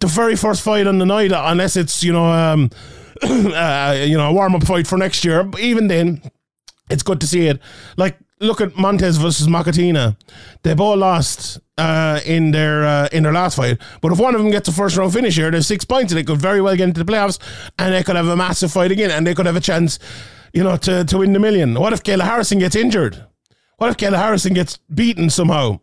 the 0.00 0.06
very 0.06 0.36
first 0.36 0.62
fight 0.62 0.86
on 0.86 0.98
the 0.98 1.06
night, 1.06 1.32
unless 1.34 1.76
it's 1.76 2.02
you 2.04 2.12
know, 2.12 2.26
um, 2.26 2.70
uh, 3.22 3.96
you 4.06 4.16
know, 4.16 4.28
a 4.28 4.32
warm 4.32 4.54
up 4.54 4.64
fight 4.64 4.86
for 4.86 4.98
next 4.98 5.24
year. 5.24 5.42
But 5.42 5.60
even 5.60 5.88
then, 5.88 6.22
it's 6.90 7.02
good 7.02 7.20
to 7.20 7.26
see 7.26 7.46
it. 7.46 7.60
Like 7.96 8.16
look 8.44 8.60
at 8.60 8.76
Montes 8.76 9.16
versus 9.16 9.48
Mokhnatkina. 9.48 10.16
They 10.62 10.74
both 10.74 10.98
lost 10.98 11.60
uh, 11.78 12.20
in 12.24 12.50
their 12.50 12.84
uh, 12.84 13.08
in 13.12 13.22
their 13.24 13.32
last 13.32 13.56
fight. 13.56 13.78
But 14.00 14.12
if 14.12 14.18
one 14.18 14.34
of 14.34 14.40
them 14.42 14.50
gets 14.50 14.68
a 14.68 14.72
first 14.72 14.96
round 14.96 15.12
finish 15.12 15.36
here, 15.36 15.50
there's 15.50 15.66
six 15.66 15.84
points, 15.84 16.12
and 16.12 16.18
they 16.18 16.24
could 16.24 16.40
very 16.40 16.60
well 16.60 16.76
get 16.76 16.88
into 16.88 17.02
the 17.02 17.10
playoffs, 17.10 17.38
and 17.78 17.94
they 17.94 18.02
could 18.02 18.16
have 18.16 18.28
a 18.28 18.36
massive 18.36 18.72
fight 18.72 18.90
again, 18.90 19.10
and 19.10 19.26
they 19.26 19.34
could 19.34 19.46
have 19.46 19.56
a 19.56 19.60
chance, 19.60 19.98
you 20.52 20.62
know, 20.62 20.76
to 20.78 21.04
to 21.04 21.18
win 21.18 21.32
the 21.32 21.38
million. 21.40 21.74
What 21.74 21.92
if 21.92 22.02
Kayla 22.02 22.22
Harrison 22.22 22.58
gets 22.58 22.76
injured? 22.76 23.24
What 23.78 23.90
if 23.90 23.96
Kayla 23.96 24.18
Harrison 24.18 24.54
gets 24.54 24.78
beaten 24.92 25.30
somehow? 25.30 25.80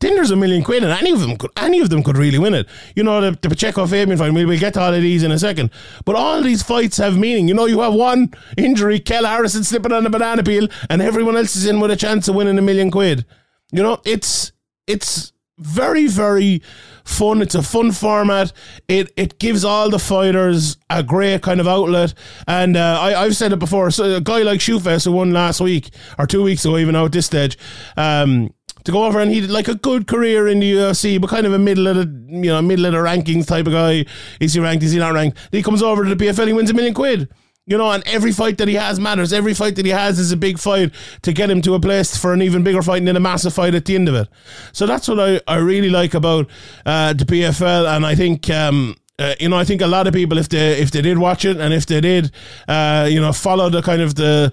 Then 0.00 0.14
there's 0.14 0.30
a 0.30 0.36
million 0.36 0.62
quid, 0.62 0.82
and 0.82 0.92
any 0.92 1.10
of 1.12 1.20
them 1.20 1.36
could 1.36 1.50
any 1.56 1.80
of 1.80 1.90
them 1.90 2.02
could 2.02 2.16
really 2.16 2.38
win 2.38 2.54
it. 2.54 2.66
You 2.94 3.02
know, 3.02 3.20
the, 3.20 3.38
the 3.40 3.48
Pacheco 3.48 3.86
Fabian 3.86 4.18
fight. 4.18 4.32
We'll, 4.32 4.58
get 4.58 4.74
to 4.74 4.80
all 4.80 4.94
of 4.94 5.02
these 5.02 5.22
in 5.22 5.32
a 5.32 5.38
second. 5.38 5.70
But 6.04 6.16
all 6.16 6.42
these 6.42 6.62
fights 6.62 6.96
have 6.98 7.18
meaning. 7.18 7.48
You 7.48 7.54
know, 7.54 7.66
you 7.66 7.80
have 7.80 7.94
one 7.94 8.32
injury, 8.56 9.00
Kel 9.00 9.24
Harrison 9.24 9.64
slipping 9.64 9.92
on 9.92 10.06
a 10.06 10.10
banana 10.10 10.42
peel, 10.42 10.68
and 10.88 11.02
everyone 11.02 11.36
else 11.36 11.56
is 11.56 11.66
in 11.66 11.80
with 11.80 11.90
a 11.90 11.96
chance 11.96 12.28
of 12.28 12.34
winning 12.34 12.58
a 12.58 12.62
million 12.62 12.90
quid. 12.90 13.24
You 13.72 13.82
know, 13.82 14.00
it's 14.04 14.52
it's 14.86 15.32
very 15.58 16.06
very 16.06 16.62
fun. 17.04 17.40
It's 17.40 17.54
a 17.54 17.62
fun 17.62 17.92
format. 17.92 18.52
It 18.88 19.12
it 19.16 19.38
gives 19.38 19.64
all 19.64 19.90
the 19.90 19.98
fighters 19.98 20.76
a 20.90 21.02
great 21.02 21.42
kind 21.42 21.60
of 21.60 21.68
outlet. 21.68 22.14
And 22.46 22.76
uh, 22.76 22.98
I 23.00 23.22
I've 23.22 23.36
said 23.36 23.52
it 23.52 23.58
before. 23.58 23.90
So 23.90 24.16
a 24.16 24.20
guy 24.20 24.42
like 24.42 24.60
Shoefest 24.60 25.06
who 25.06 25.12
won 25.12 25.32
last 25.32 25.60
week 25.60 25.90
or 26.18 26.26
two 26.26 26.42
weeks 26.42 26.64
ago, 26.64 26.76
even 26.76 26.92
now 26.92 27.06
at 27.06 27.12
this 27.12 27.26
stage. 27.26 27.56
Um, 27.96 28.52
to 28.86 28.92
go 28.92 29.04
over 29.04 29.18
and 29.18 29.32
he 29.32 29.40
did 29.40 29.50
like 29.50 29.66
a 29.66 29.74
good 29.74 30.06
career 30.06 30.46
in 30.46 30.60
the 30.60 30.72
UFC, 30.72 31.20
but 31.20 31.28
kind 31.28 31.44
of 31.44 31.52
a 31.52 31.58
middle 31.58 31.88
of 31.88 31.96
the 31.96 32.26
you 32.28 32.50
know 32.50 32.62
middle 32.62 32.86
of 32.86 32.92
the 32.92 32.98
rankings 32.98 33.46
type 33.46 33.66
of 33.66 33.72
guy. 33.72 34.06
Is 34.40 34.54
he 34.54 34.60
ranked? 34.60 34.84
Is 34.84 34.92
he 34.92 34.98
not 34.98 35.12
ranked? 35.12 35.38
he 35.50 35.62
comes 35.62 35.82
over 35.82 36.04
to 36.04 36.14
the 36.14 36.24
PFL, 36.24 36.46
he 36.46 36.52
wins 36.52 36.70
a 36.70 36.74
million 36.74 36.94
quid. 36.94 37.28
You 37.68 37.76
know, 37.76 37.90
and 37.90 38.06
every 38.06 38.30
fight 38.30 38.58
that 38.58 38.68
he 38.68 38.74
has 38.74 39.00
matters. 39.00 39.32
Every 39.32 39.52
fight 39.52 39.74
that 39.74 39.84
he 39.84 39.90
has 39.90 40.20
is 40.20 40.30
a 40.30 40.36
big 40.36 40.56
fight 40.56 40.94
to 41.22 41.32
get 41.32 41.50
him 41.50 41.60
to 41.62 41.74
a 41.74 41.80
place 41.80 42.16
for 42.16 42.32
an 42.32 42.40
even 42.40 42.62
bigger 42.62 42.80
fight 42.80 42.98
and 42.98 43.08
then 43.08 43.16
a 43.16 43.20
massive 43.20 43.54
fight 43.54 43.74
at 43.74 43.84
the 43.86 43.96
end 43.96 44.08
of 44.08 44.14
it. 44.14 44.28
So 44.70 44.86
that's 44.86 45.08
what 45.08 45.18
I, 45.18 45.40
I 45.48 45.56
really 45.56 45.90
like 45.90 46.14
about 46.14 46.48
uh, 46.84 47.12
the 47.12 47.24
PFL. 47.24 47.96
And 47.96 48.06
I 48.06 48.14
think, 48.14 48.48
um, 48.50 48.94
uh, 49.18 49.34
you 49.40 49.48
know, 49.48 49.56
I 49.56 49.64
think 49.64 49.80
a 49.80 49.86
lot 49.86 50.06
of 50.06 50.12
people, 50.12 50.36
if 50.36 50.48
they 50.48 50.78
if 50.78 50.90
they 50.90 51.00
did 51.00 51.16
watch 51.18 51.44
it 51.44 51.56
and 51.56 51.72
if 51.72 51.86
they 51.86 52.00
did, 52.00 52.30
uh, 52.68 53.08
you 53.10 53.20
know, 53.20 53.32
follow 53.32 53.70
the 53.70 53.80
kind 53.80 54.02
of 54.02 54.14
the 54.14 54.52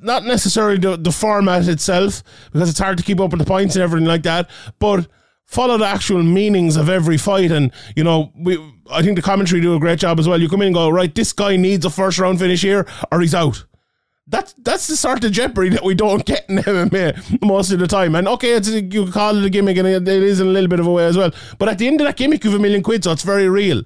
not 0.00 0.24
necessarily 0.24 0.78
the, 0.78 0.96
the 0.96 1.12
format 1.12 1.66
itself 1.66 2.22
because 2.52 2.68
it's 2.68 2.78
hard 2.78 2.98
to 2.98 3.04
keep 3.04 3.20
up 3.20 3.30
with 3.30 3.40
the 3.40 3.46
points 3.46 3.74
and 3.74 3.82
everything 3.82 4.06
like 4.06 4.22
that, 4.24 4.50
but 4.78 5.08
follow 5.46 5.78
the 5.78 5.86
actual 5.86 6.22
meanings 6.22 6.76
of 6.76 6.90
every 6.90 7.16
fight. 7.16 7.50
And 7.50 7.72
you 7.96 8.04
know, 8.04 8.32
we 8.36 8.58
I 8.90 9.02
think 9.02 9.16
the 9.16 9.22
commentary 9.22 9.62
do 9.62 9.74
a 9.74 9.80
great 9.80 9.98
job 9.98 10.18
as 10.18 10.28
well. 10.28 10.40
You 10.40 10.48
come 10.48 10.60
in 10.60 10.68
and 10.68 10.74
go, 10.74 10.90
right, 10.90 11.14
this 11.14 11.32
guy 11.32 11.56
needs 11.56 11.86
a 11.86 11.90
first 11.90 12.18
round 12.18 12.38
finish 12.38 12.60
here 12.60 12.86
or 13.10 13.20
he's 13.20 13.34
out. 13.34 13.64
That's 14.28 14.52
that's 14.58 14.86
the 14.86 14.96
sort 14.96 15.24
of 15.24 15.32
jeopardy 15.32 15.70
that 15.70 15.84
we 15.84 15.94
don't 15.94 16.24
get 16.24 16.48
in 16.48 16.56
MMA 16.58 17.42
most 17.42 17.72
of 17.72 17.80
the 17.80 17.88
time. 17.88 18.14
And 18.14 18.28
okay, 18.28 18.52
it's 18.52 18.68
you 18.68 19.10
call 19.10 19.36
it 19.36 19.44
a 19.44 19.50
gimmick, 19.50 19.76
and 19.76 19.88
it 19.88 20.08
is 20.08 20.40
in 20.40 20.46
a 20.46 20.50
little 20.50 20.68
bit 20.68 20.80
of 20.80 20.86
a 20.86 20.92
way 20.92 21.04
as 21.04 21.16
well. 21.16 21.32
But 21.58 21.68
at 21.68 21.78
the 21.78 21.88
end 21.88 22.00
of 22.00 22.06
that 22.06 22.16
gimmick, 22.16 22.44
you 22.44 22.50
have 22.50 22.58
a 22.58 22.62
million 22.62 22.82
quid, 22.82 23.02
so 23.04 23.12
it's 23.12 23.24
very 23.24 23.48
real, 23.48 23.82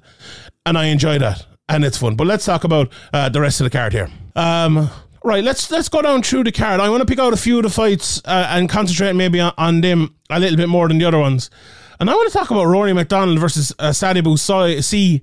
and 0.67 0.77
I 0.77 0.87
enjoy 0.87 1.19
that, 1.19 1.47
and 1.69 1.85
it's 1.85 1.97
fun. 1.97 2.17
But 2.17 2.27
let's 2.27 2.45
talk 2.45 2.65
about 2.65 2.93
uh, 3.15 3.31
the 3.31 3.41
rest 3.41 3.61
of 3.61 3.65
the 3.65 3.71
card 3.71 3.95
here. 3.95 4.11
Um, 4.35 4.91
right, 5.25 5.43
let's 5.43 5.71
let's 5.71 5.89
go 5.89 6.03
down 6.03 6.23
through 6.23 6.45
the 6.45 6.53
card. 6.53 6.81
I 6.81 6.91
want 6.91 7.01
to 7.01 7.07
pick 7.07 7.19
out 7.19 7.33
a 7.33 7.39
few 7.39 7.57
of 7.57 7.63
the 7.63 7.71
fights 7.71 8.21
uh, 8.27 8.47
and 8.51 8.69
concentrate 8.69 9.15
maybe 9.15 9.41
on, 9.41 9.55
on, 9.57 9.81
them 9.81 10.15
a 10.29 10.39
little 10.39 10.59
bit 10.59 10.69
more 10.69 10.87
than 10.87 10.99
the 10.99 11.07
other 11.07 11.19
ones. 11.19 11.51
And 11.99 12.11
I 12.11 12.15
want 12.15 12.31
to 12.31 12.39
talk 12.39 12.51
about 12.51 12.65
Rory 12.67 12.93
MacDonald 12.93 13.39
versus 13.39 13.73
uh, 13.79 13.89
Sadibou 13.89 14.39
Sy 14.39 15.23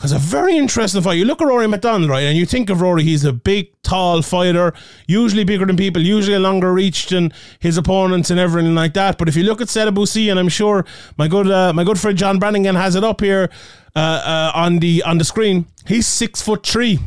because 0.00 0.12
a 0.12 0.18
very 0.18 0.56
interesting 0.56 1.02
fight. 1.02 1.18
You 1.18 1.26
look 1.26 1.42
at 1.42 1.46
Rory 1.46 1.68
MacDonald, 1.68 2.08
right, 2.08 2.22
and 2.22 2.34
you 2.34 2.46
think 2.46 2.70
of 2.70 2.80
Rory, 2.80 3.02
he's 3.02 3.22
a 3.22 3.34
big, 3.34 3.70
tall 3.82 4.22
fighter, 4.22 4.72
usually 5.06 5.44
bigger 5.44 5.66
than 5.66 5.76
people, 5.76 6.00
usually 6.00 6.34
a 6.34 6.40
longer 6.40 6.72
reach 6.72 7.08
than 7.08 7.34
his 7.58 7.76
opponents 7.76 8.30
and 8.30 8.40
everything 8.40 8.74
like 8.74 8.94
that. 8.94 9.18
But 9.18 9.28
if 9.28 9.36
you 9.36 9.42
look 9.42 9.60
at 9.60 9.68
Sy, 9.68 9.82
and 9.82 10.38
I'm 10.38 10.48
sure 10.48 10.86
my 11.18 11.28
good 11.28 11.50
uh, 11.50 11.74
my 11.74 11.84
good 11.84 12.00
friend 12.00 12.16
John 12.16 12.38
Brannigan 12.38 12.76
has 12.76 12.94
it 12.94 13.04
up 13.04 13.20
here 13.20 13.50
uh, 13.94 13.98
uh, 13.98 14.52
on 14.54 14.78
the 14.78 15.02
on 15.02 15.18
the 15.18 15.24
screen, 15.24 15.66
he's 15.86 16.06
six 16.06 16.40
foot 16.40 16.66
three. 16.66 16.98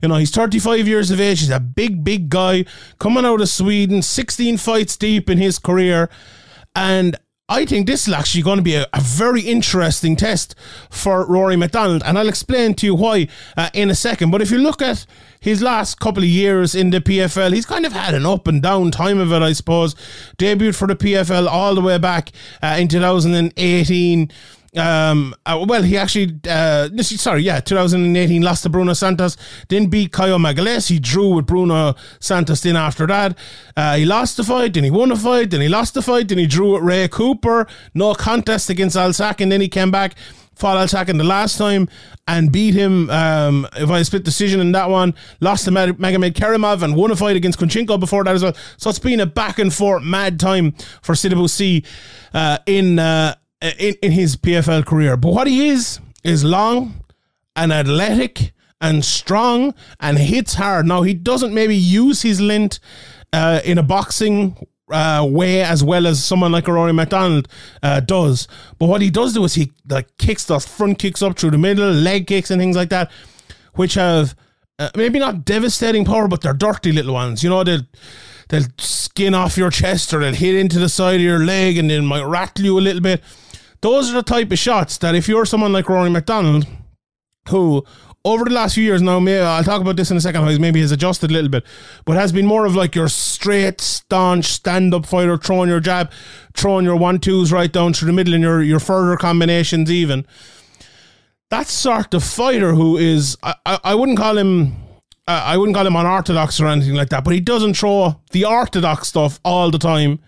You 0.00 0.08
know, 0.08 0.16
he's 0.16 0.30
35 0.30 0.86
years 0.86 1.10
of 1.10 1.20
age. 1.20 1.40
He's 1.40 1.50
a 1.50 1.58
big, 1.58 2.04
big 2.04 2.28
guy 2.28 2.64
coming 3.00 3.24
out 3.24 3.40
of 3.40 3.48
Sweden, 3.48 4.02
16 4.02 4.56
fights 4.56 4.96
deep 4.96 5.28
in 5.28 5.38
his 5.38 5.58
career. 5.58 6.10
And 6.76 7.16
I 7.52 7.66
think 7.66 7.86
this 7.86 8.08
is 8.08 8.14
actually 8.14 8.44
going 8.44 8.56
to 8.56 8.62
be 8.62 8.76
a, 8.76 8.86
a, 8.94 9.00
very 9.02 9.42
interesting 9.42 10.16
test 10.16 10.54
for 10.88 11.26
Rory 11.26 11.54
MacDonald, 11.54 12.02
and 12.02 12.18
I'll 12.18 12.30
explain 12.30 12.72
to 12.76 12.86
you 12.86 12.94
why 12.94 13.28
uh, 13.58 13.68
in 13.74 13.90
a 13.90 13.94
second. 13.94 14.30
But 14.30 14.40
if 14.40 14.50
you 14.50 14.56
look 14.56 14.80
at 14.80 15.04
his 15.38 15.60
last 15.60 16.00
couple 16.00 16.22
of 16.22 16.30
years 16.30 16.74
in 16.74 16.88
the 16.88 17.02
PFL, 17.02 17.52
he's 17.52 17.66
kind 17.66 17.84
of 17.84 17.92
had 17.92 18.14
an 18.14 18.24
up 18.24 18.46
and 18.46 18.62
down 18.62 18.90
time 18.90 19.18
of 19.18 19.32
it, 19.32 19.42
I 19.42 19.52
suppose. 19.52 19.94
Debuted 20.38 20.74
for 20.74 20.88
the 20.88 20.96
PFL 20.96 21.46
all 21.46 21.74
the 21.74 21.82
way 21.82 21.98
back 21.98 22.32
uh, 22.62 22.78
in 22.80 22.88
2018 22.88 24.30
um, 24.76 25.34
uh, 25.44 25.64
well, 25.68 25.82
he 25.82 25.98
actually, 25.98 26.40
uh, 26.48 26.88
sorry, 27.02 27.42
yeah, 27.42 27.60
2018 27.60 28.40
lost 28.40 28.62
to 28.62 28.70
Bruno 28.70 28.94
Santos, 28.94 29.36
then 29.68 29.86
beat 29.86 30.12
Caio 30.12 30.38
Magalhães. 30.38 30.88
He 30.88 30.98
drew 30.98 31.34
with 31.34 31.46
Bruno 31.46 31.94
Santos 32.20 32.62
then 32.62 32.76
after 32.76 33.06
that. 33.06 33.36
Uh, 33.76 33.96
he 33.96 34.06
lost 34.06 34.38
the 34.38 34.44
fight, 34.44 34.72
then 34.72 34.84
he 34.84 34.90
won 34.90 35.10
the 35.10 35.16
fight, 35.16 35.50
then 35.50 35.60
he 35.60 35.68
lost 35.68 35.92
the 35.92 36.00
fight, 36.00 36.28
then 36.28 36.38
he 36.38 36.46
drew 36.46 36.72
with 36.72 36.82
Ray 36.82 37.06
Cooper. 37.08 37.66
No 37.92 38.14
contest 38.14 38.70
against 38.70 38.96
Alsac, 38.96 39.42
and 39.42 39.52
then 39.52 39.60
he 39.60 39.68
came 39.68 39.90
back, 39.90 40.14
fought 40.54 40.78
Alsac 40.78 41.06
the 41.06 41.24
last 41.24 41.58
time 41.58 41.88
and 42.26 42.50
beat 42.50 42.72
him 42.72 43.10
um, 43.10 43.66
if 43.76 43.90
I 43.90 44.02
split 44.02 44.24
decision 44.24 44.60
in 44.60 44.72
that 44.72 44.88
one. 44.88 45.14
Lost 45.40 45.66
to 45.66 45.70
Magomedkerimov 45.70 46.82
and 46.82 46.96
won 46.96 47.10
a 47.10 47.16
fight 47.16 47.36
against 47.36 47.58
Kunchenko 47.58 48.00
before 48.00 48.24
that 48.24 48.34
as 48.34 48.42
well. 48.42 48.56
So 48.78 48.88
it's 48.88 48.98
been 48.98 49.20
a 49.20 49.26
back 49.26 49.58
and 49.58 49.72
forth 49.72 50.02
mad 50.02 50.40
time 50.40 50.72
for 51.02 51.14
Sadibou 51.14 51.50
Sy 51.50 51.86
uh, 52.32 52.58
in 52.66 52.98
uh, 52.98 53.34
in, 53.78 53.94
in 54.02 54.12
his 54.12 54.36
PFL 54.36 54.84
career. 54.84 55.16
But 55.16 55.32
what 55.32 55.46
he 55.46 55.68
is, 55.68 56.00
is 56.24 56.44
long 56.44 57.04
and 57.56 57.72
athletic 57.72 58.52
and 58.80 59.04
strong 59.04 59.74
and 60.00 60.18
hits 60.18 60.54
hard. 60.54 60.86
Now, 60.86 61.02
he 61.02 61.14
doesn't 61.14 61.54
maybe 61.54 61.76
use 61.76 62.22
his 62.22 62.40
lint 62.40 62.80
uh, 63.32 63.60
in 63.64 63.78
a 63.78 63.82
boxing 63.82 64.56
uh, 64.90 65.26
way 65.28 65.62
as 65.62 65.82
well 65.82 66.06
as 66.06 66.22
someone 66.22 66.52
like 66.52 66.68
Rory 66.68 66.92
MacDonald 66.92 67.48
uh, 67.82 68.00
does. 68.00 68.48
But 68.78 68.86
what 68.86 69.00
he 69.00 69.10
does 69.10 69.34
do 69.34 69.44
is 69.44 69.54
he 69.54 69.72
like 69.88 70.16
kicks 70.18 70.44
those 70.44 70.66
front 70.66 70.98
kicks 70.98 71.22
up 71.22 71.38
through 71.38 71.52
the 71.52 71.58
middle, 71.58 71.90
leg 71.90 72.26
kicks 72.26 72.50
and 72.50 72.60
things 72.60 72.76
like 72.76 72.90
that, 72.90 73.10
which 73.74 73.94
have 73.94 74.36
uh, 74.78 74.90
maybe 74.96 75.18
not 75.18 75.44
devastating 75.44 76.04
power, 76.04 76.28
but 76.28 76.42
they're 76.42 76.52
dirty 76.52 76.92
little 76.92 77.14
ones. 77.14 77.42
You 77.42 77.50
know, 77.50 77.64
they'll, 77.64 77.86
they'll 78.48 78.66
skin 78.78 79.34
off 79.34 79.56
your 79.56 79.70
chest 79.70 80.12
or 80.12 80.20
they'll 80.20 80.34
hit 80.34 80.56
into 80.56 80.78
the 80.78 80.88
side 80.88 81.16
of 81.16 81.20
your 81.20 81.38
leg 81.38 81.78
and 81.78 81.88
they 81.88 82.00
might 82.00 82.24
rattle 82.24 82.64
you 82.64 82.78
a 82.78 82.80
little 82.80 83.02
bit. 83.02 83.22
Those 83.82 84.10
are 84.10 84.14
the 84.14 84.22
type 84.22 84.50
of 84.52 84.58
shots 84.58 84.96
that 84.98 85.14
if 85.14 85.28
you're 85.28 85.44
someone 85.44 85.72
like 85.72 85.88
Rory 85.88 86.08
MacDonald, 86.08 86.66
who 87.48 87.84
over 88.24 88.44
the 88.44 88.52
last 88.52 88.76
few 88.76 88.84
years 88.84 89.02
now, 89.02 89.18
maybe 89.18 89.40
I'll 89.40 89.64
talk 89.64 89.80
about 89.80 89.96
this 89.96 90.10
in 90.12 90.16
a 90.16 90.20
second, 90.20 90.42
how 90.42 90.48
he's 90.48 90.60
maybe 90.60 90.80
has 90.80 90.92
adjusted 90.92 91.30
a 91.30 91.34
little 91.34 91.50
bit, 91.50 91.64
but 92.04 92.16
has 92.16 92.30
been 92.30 92.46
more 92.46 92.64
of 92.64 92.76
like 92.76 92.94
your 92.94 93.08
straight, 93.08 93.80
staunch, 93.80 94.44
stand 94.44 94.94
up 94.94 95.04
fighter, 95.04 95.36
throwing 95.36 95.68
your 95.68 95.80
jab, 95.80 96.12
throwing 96.54 96.84
your 96.84 96.94
one 96.94 97.18
twos 97.18 97.50
right 97.50 97.72
down 97.72 97.92
through 97.92 98.06
the 98.06 98.12
middle 98.12 98.34
and 98.34 98.42
your, 98.44 98.62
your 98.62 98.78
further 98.78 99.16
combinations 99.16 99.90
even. 99.90 100.24
That 101.50 101.66
sort 101.66 102.14
of 102.14 102.22
fighter 102.22 102.74
who 102.74 102.96
is, 102.96 103.36
I, 103.42 103.54
I, 103.66 103.78
I 103.84 103.94
wouldn't 103.94 104.18
call 104.18 104.38
him. 104.38 104.76
I 105.24 105.56
wouldn't 105.56 105.76
call 105.76 105.86
him 105.86 105.94
unorthodox 105.94 106.60
or 106.60 106.66
anything 106.66 106.94
like 106.94 107.10
that, 107.10 107.22
but 107.22 107.32
he 107.32 107.38
doesn't 107.38 107.74
throw 107.74 108.20
the 108.32 108.44
orthodox 108.44 109.06
stuff 109.06 109.38
all 109.44 109.70
the 109.70 109.78
time 109.78 110.18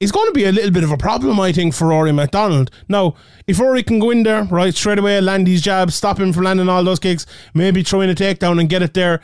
is 0.00 0.12
going 0.12 0.26
to 0.26 0.32
be 0.32 0.44
a 0.44 0.52
little 0.52 0.70
bit 0.70 0.84
of 0.84 0.92
a 0.92 0.96
problem, 0.96 1.40
I 1.40 1.52
think, 1.52 1.74
for 1.74 1.88
Rory 1.88 2.12
MacDonald. 2.12 2.70
Now, 2.88 3.14
if 3.46 3.58
Rory 3.58 3.82
can 3.82 3.98
go 3.98 4.10
in 4.10 4.22
there, 4.22 4.44
right, 4.44 4.74
straight 4.74 4.98
away, 4.98 5.20
land 5.20 5.48
his 5.48 5.60
jab, 5.60 5.90
stop 5.90 6.20
him 6.20 6.32
from 6.32 6.44
landing 6.44 6.68
all 6.68 6.84
those 6.84 7.00
kicks, 7.00 7.26
maybe 7.54 7.82
throw 7.82 8.00
in 8.02 8.10
a 8.10 8.14
takedown 8.14 8.60
and 8.60 8.68
get 8.68 8.82
it 8.82 8.94
there, 8.94 9.20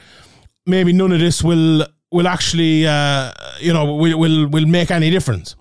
maybe 0.67 0.93
none 0.93 1.13
of 1.13 1.21
this 1.21 1.43
will 1.43 1.87
will 2.11 2.29
actually, 2.29 2.87
uh, 2.87 3.33
you 3.61 3.73
know, 3.73 3.95
will, 3.95 4.19
will 4.19 4.49
will 4.49 4.67
make 4.67 4.91
any 4.91 5.11
difference. 5.11 5.57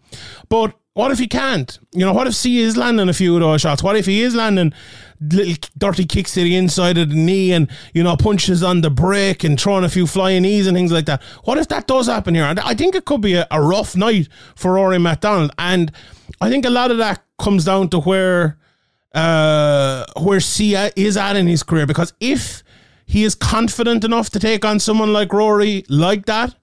But 0.50 0.76
what 0.94 1.12
if 1.12 1.18
he 1.18 1.28
can't? 1.28 1.80
You 1.92 2.06
know, 2.06 2.14
what 2.14 2.28
if 2.28 2.36
Sy 2.36 2.50
is 2.50 2.78
landing 2.78 3.10
a 3.10 3.14
few 3.14 3.34
of 3.36 3.42
those 3.42 3.62
shots? 3.62 3.82
What 3.82 3.96
if 3.96 4.06
he 4.06 4.22
is 4.22 4.36
landing 4.36 4.74
little 5.20 5.56
dirty 5.78 6.06
kicks 6.06 6.34
to 6.34 6.44
the 6.44 6.56
inside 6.56 6.98
of 6.98 7.10
the 7.10 7.16
knee 7.16 7.52
and, 7.52 7.70
you 7.94 8.04
know, 8.04 8.16
punches 8.16 8.62
on 8.62 8.82
the 8.82 8.92
break 8.92 9.44
and 9.44 9.60
throwing 9.60 9.84
a 9.84 9.90
few 9.90 10.06
flying 10.06 10.44
knees 10.44 10.68
and 10.68 10.78
things 10.78 10.92
like 10.92 11.06
that? 11.06 11.24
What 11.46 11.58
if 11.58 11.68
that 11.70 11.88
does 11.88 12.08
happen 12.08 12.36
here? 12.36 12.44
And 12.44 12.60
I 12.60 12.76
think 12.76 12.94
it 12.94 13.06
could 13.06 13.22
be 13.22 13.34
a, 13.34 13.48
a 13.50 13.62
rough 13.62 13.96
night 13.96 14.30
for 14.56 14.74
Rory 14.74 15.00
MacDonald. 15.00 15.52
And 15.58 15.92
I 16.40 16.50
think 16.50 16.66
a 16.66 16.70
lot 16.70 16.92
of 16.92 16.98
that 16.98 17.24
comes 17.40 17.66
down 17.66 17.90
to 17.90 18.00
where 18.00 18.58
uh, 19.16 20.06
where 20.22 20.40
Sy 20.40 20.92
is 20.96 21.18
at 21.18 21.36
in 21.36 21.48
his 21.48 21.64
career. 21.64 21.88
Because 21.88 22.14
if 22.20 22.64
he 23.06 23.24
is 23.24 23.34
confident 23.34 24.04
enough 24.04 24.30
to 24.32 24.40
take 24.40 24.64
on 24.64 24.80
someone 24.80 25.12
like 25.12 25.34
Rory 25.34 25.86
like 25.90 26.28
that, 26.28 26.56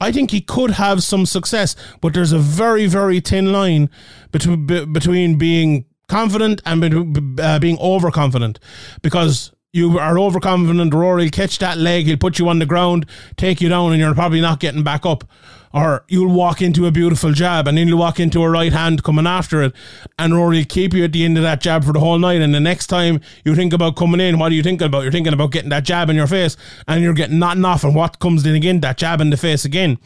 I 0.00 0.12
think 0.12 0.30
he 0.30 0.40
could 0.40 0.72
have 0.72 1.02
some 1.02 1.26
success, 1.26 1.76
but 2.00 2.14
there's 2.14 2.32
a 2.32 2.38
very, 2.38 2.86
very 2.86 3.20
thin 3.20 3.52
line 3.52 3.90
between 4.32 4.66
between 4.92 5.36
being 5.36 5.84
confident 6.08 6.60
and 6.64 7.40
uh, 7.40 7.58
being 7.58 7.78
overconfident. 7.78 8.58
Because 9.02 9.52
you 9.72 9.98
are 9.98 10.18
overconfident. 10.18 10.92
Rory 10.92 11.24
will 11.24 11.30
catch 11.30 11.58
that 11.58 11.78
leg, 11.78 12.06
he'll 12.06 12.16
put 12.16 12.38
you 12.38 12.48
on 12.48 12.58
the 12.58 12.66
ground, 12.66 13.06
take 13.36 13.60
you 13.60 13.68
down, 13.68 13.92
and 13.92 14.00
you're 14.00 14.14
probably 14.14 14.40
not 14.40 14.60
getting 14.60 14.82
back 14.82 15.06
up. 15.06 15.24
Or 15.72 16.04
you'll 16.08 16.34
walk 16.34 16.60
into 16.60 16.86
a 16.86 16.90
beautiful 16.90 17.30
jab 17.30 17.68
and 17.68 17.78
then 17.78 17.86
you'll 17.86 18.00
walk 18.00 18.18
into 18.18 18.42
a 18.42 18.50
right 18.50 18.72
hand 18.72 19.04
coming 19.04 19.24
after 19.24 19.62
it. 19.62 19.72
And 20.18 20.34
Rory 20.34 20.58
will 20.58 20.64
keep 20.64 20.92
you 20.92 21.04
at 21.04 21.12
the 21.12 21.24
end 21.24 21.36
of 21.36 21.44
that 21.44 21.60
jab 21.60 21.84
for 21.84 21.92
the 21.92 22.00
whole 22.00 22.18
night 22.18 22.40
and 22.40 22.52
the 22.52 22.58
next 22.58 22.88
time 22.88 23.20
you 23.44 23.54
think 23.54 23.72
about 23.72 23.94
coming 23.94 24.18
in 24.18 24.40
what 24.40 24.50
are 24.50 24.54
you 24.56 24.64
thinking 24.64 24.86
about? 24.86 25.02
You're 25.02 25.12
thinking 25.12 25.32
about 25.32 25.52
getting 25.52 25.70
that 25.70 25.84
jab 25.84 26.10
in 26.10 26.16
your 26.16 26.26
face 26.26 26.56
and 26.88 27.04
you're 27.04 27.14
getting 27.14 27.38
nothing 27.38 27.64
off 27.64 27.84
and 27.84 27.94
what 27.94 28.18
comes 28.18 28.44
in 28.44 28.56
again? 28.56 28.80
That 28.80 28.98
jab 28.98 29.20
in 29.20 29.30
the 29.30 29.36
face 29.36 29.64
again. 29.64 29.98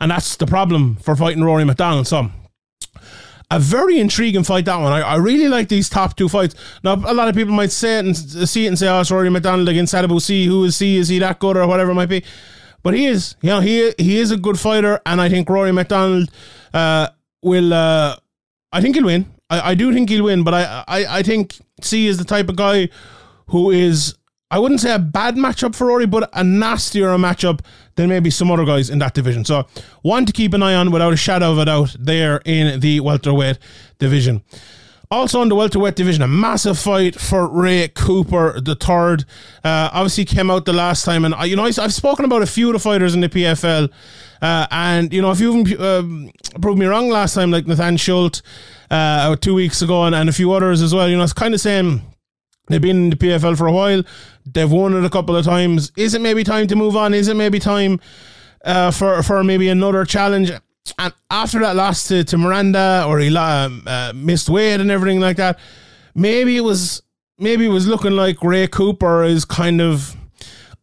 And 0.00 0.10
that's 0.10 0.34
the 0.34 0.46
problem 0.46 0.96
for 0.96 1.14
fighting 1.14 1.44
Rory 1.44 1.64
MacDonald 1.64 2.08
so 2.08 2.28
a 3.56 3.58
very 3.58 3.98
intriguing 3.98 4.44
fight 4.44 4.64
that 4.64 4.76
one. 4.80 4.92
I, 4.92 5.00
I 5.00 5.16
really 5.16 5.48
like 5.48 5.68
these 5.68 5.88
top 5.88 6.16
two 6.16 6.28
fights. 6.28 6.54
Now 6.82 6.94
a 6.94 7.14
lot 7.14 7.28
of 7.28 7.34
people 7.34 7.54
might 7.54 7.72
say 7.72 7.98
it 7.98 8.04
and 8.04 8.16
see 8.16 8.64
it 8.64 8.68
and 8.68 8.78
say, 8.78 8.88
"Oh, 8.88 9.00
it's 9.00 9.10
Rory 9.10 9.30
MacDonald 9.30 9.68
against 9.68 9.94
Sadibou 9.94 10.20
Sy. 10.20 10.48
Who 10.48 10.64
is 10.64 10.78
he? 10.78 10.96
Is 10.96 11.08
he 11.08 11.18
that 11.18 11.38
good 11.38 11.56
or 11.56 11.66
whatever 11.66 11.90
it 11.90 11.94
might 11.94 12.08
be?" 12.08 12.24
but 12.82 12.94
he 12.94 13.06
is. 13.06 13.36
You 13.42 13.50
know, 13.50 13.60
he 13.60 13.92
he 13.98 14.18
is 14.18 14.30
a 14.30 14.36
good 14.36 14.58
fighter, 14.58 15.00
and 15.06 15.20
I 15.20 15.28
think 15.28 15.48
Rory 15.48 15.72
MacDonald 15.72 16.30
uh, 16.74 17.08
will. 17.42 17.72
Uh, 17.72 18.16
I 18.72 18.80
think 18.80 18.96
he'll 18.96 19.06
win. 19.06 19.26
I, 19.50 19.70
I 19.70 19.74
do 19.74 19.92
think 19.92 20.08
he'll 20.08 20.24
win, 20.24 20.42
but 20.42 20.54
I, 20.54 20.84
I 20.88 21.18
I 21.18 21.22
think 21.22 21.58
Sy 21.80 21.98
is 21.98 22.18
the 22.18 22.24
type 22.24 22.48
of 22.48 22.56
guy 22.56 22.88
who 23.48 23.70
is. 23.70 24.16
I 24.50 24.58
wouldn't 24.58 24.80
say 24.80 24.92
a 24.92 24.98
bad 24.98 25.36
matchup 25.36 25.74
for 25.74 25.86
Rory, 25.86 26.06
but 26.06 26.28
a 26.34 26.44
nastier 26.44 27.08
matchup 27.16 27.60
than 27.96 28.08
maybe 28.08 28.30
some 28.30 28.50
other 28.50 28.64
guys 28.64 28.90
in 28.90 28.98
that 28.98 29.14
division. 29.14 29.44
So 29.44 29.66
one 30.02 30.26
to 30.26 30.32
keep 30.32 30.54
an 30.54 30.62
eye 30.62 30.74
on 30.74 30.90
without 30.90 31.12
a 31.12 31.16
shadow 31.16 31.52
of 31.52 31.58
a 31.58 31.64
doubt 31.66 31.96
there 31.98 32.40
in 32.44 32.80
the 32.80 33.00
welterweight 33.00 33.58
division. 33.98 34.42
Also 35.10 35.42
in 35.42 35.50
the 35.50 35.54
welterweight 35.54 35.94
division, 35.94 36.22
a 36.22 36.26
massive 36.26 36.78
fight 36.78 37.20
for 37.20 37.46
Ray 37.46 37.88
Cooper 37.88 38.58
the 38.58 38.74
third. 38.74 39.26
Uh, 39.62 39.90
obviously 39.92 40.24
came 40.24 40.50
out 40.50 40.64
the 40.64 40.72
last 40.72 41.04
time, 41.04 41.26
and 41.26 41.34
uh, 41.34 41.42
you 41.42 41.54
know 41.54 41.64
I've 41.64 41.92
spoken 41.92 42.24
about 42.24 42.40
a 42.40 42.46
few 42.46 42.68
of 42.68 42.72
the 42.72 42.78
fighters 42.78 43.12
in 43.14 43.20
the 43.20 43.28
PFL, 43.28 43.90
uh, 44.40 44.66
and 44.70 45.12
you 45.12 45.20
know 45.20 45.30
if 45.30 45.38
you've 45.38 45.78
um, 45.78 46.30
proved 46.62 46.78
me 46.78 46.86
wrong 46.86 47.10
last 47.10 47.34
time, 47.34 47.50
like 47.50 47.66
Nathan 47.66 47.98
Schultz 47.98 48.42
uh, 48.90 49.36
two 49.36 49.52
weeks 49.52 49.82
ago, 49.82 50.04
and, 50.04 50.14
and 50.14 50.30
a 50.30 50.32
few 50.32 50.50
others 50.52 50.80
as 50.80 50.94
well. 50.94 51.06
You 51.10 51.18
know 51.18 51.24
it's 51.24 51.34
kind 51.34 51.52
of 51.52 51.60
saying 51.60 52.00
they've 52.72 52.80
been 52.80 53.04
in 53.04 53.10
the 53.10 53.16
PFL 53.16 53.56
for 53.56 53.66
a 53.66 53.72
while, 53.72 54.02
they've 54.46 54.70
won 54.70 54.94
it 54.94 55.04
a 55.04 55.10
couple 55.10 55.36
of 55.36 55.44
times. 55.44 55.92
Is 55.96 56.14
it 56.14 56.20
maybe 56.20 56.44
time 56.44 56.66
to 56.68 56.76
move 56.76 56.96
on? 56.96 57.14
Is 57.14 57.28
it 57.28 57.36
maybe 57.36 57.58
time 57.58 58.00
uh, 58.64 58.90
for 58.90 59.22
for 59.22 59.44
maybe 59.44 59.68
another 59.68 60.04
challenge? 60.04 60.50
And 60.98 61.14
after 61.30 61.60
that 61.60 61.76
loss 61.76 62.08
to, 62.08 62.24
to 62.24 62.38
Miranda, 62.38 63.04
or 63.06 63.18
he 63.20 63.34
um, 63.36 63.84
uh, 63.86 64.12
missed 64.14 64.48
weight 64.48 64.80
and 64.80 64.90
everything 64.90 65.20
like 65.20 65.36
that, 65.36 65.58
maybe 66.14 66.56
it 66.56 66.62
was 66.62 67.02
maybe 67.38 67.66
it 67.66 67.70
was 67.70 67.86
looking 67.86 68.12
like 68.12 68.42
Ray 68.42 68.66
Cooper 68.66 69.24
is 69.24 69.44
kind 69.44 69.80
of 69.80 70.16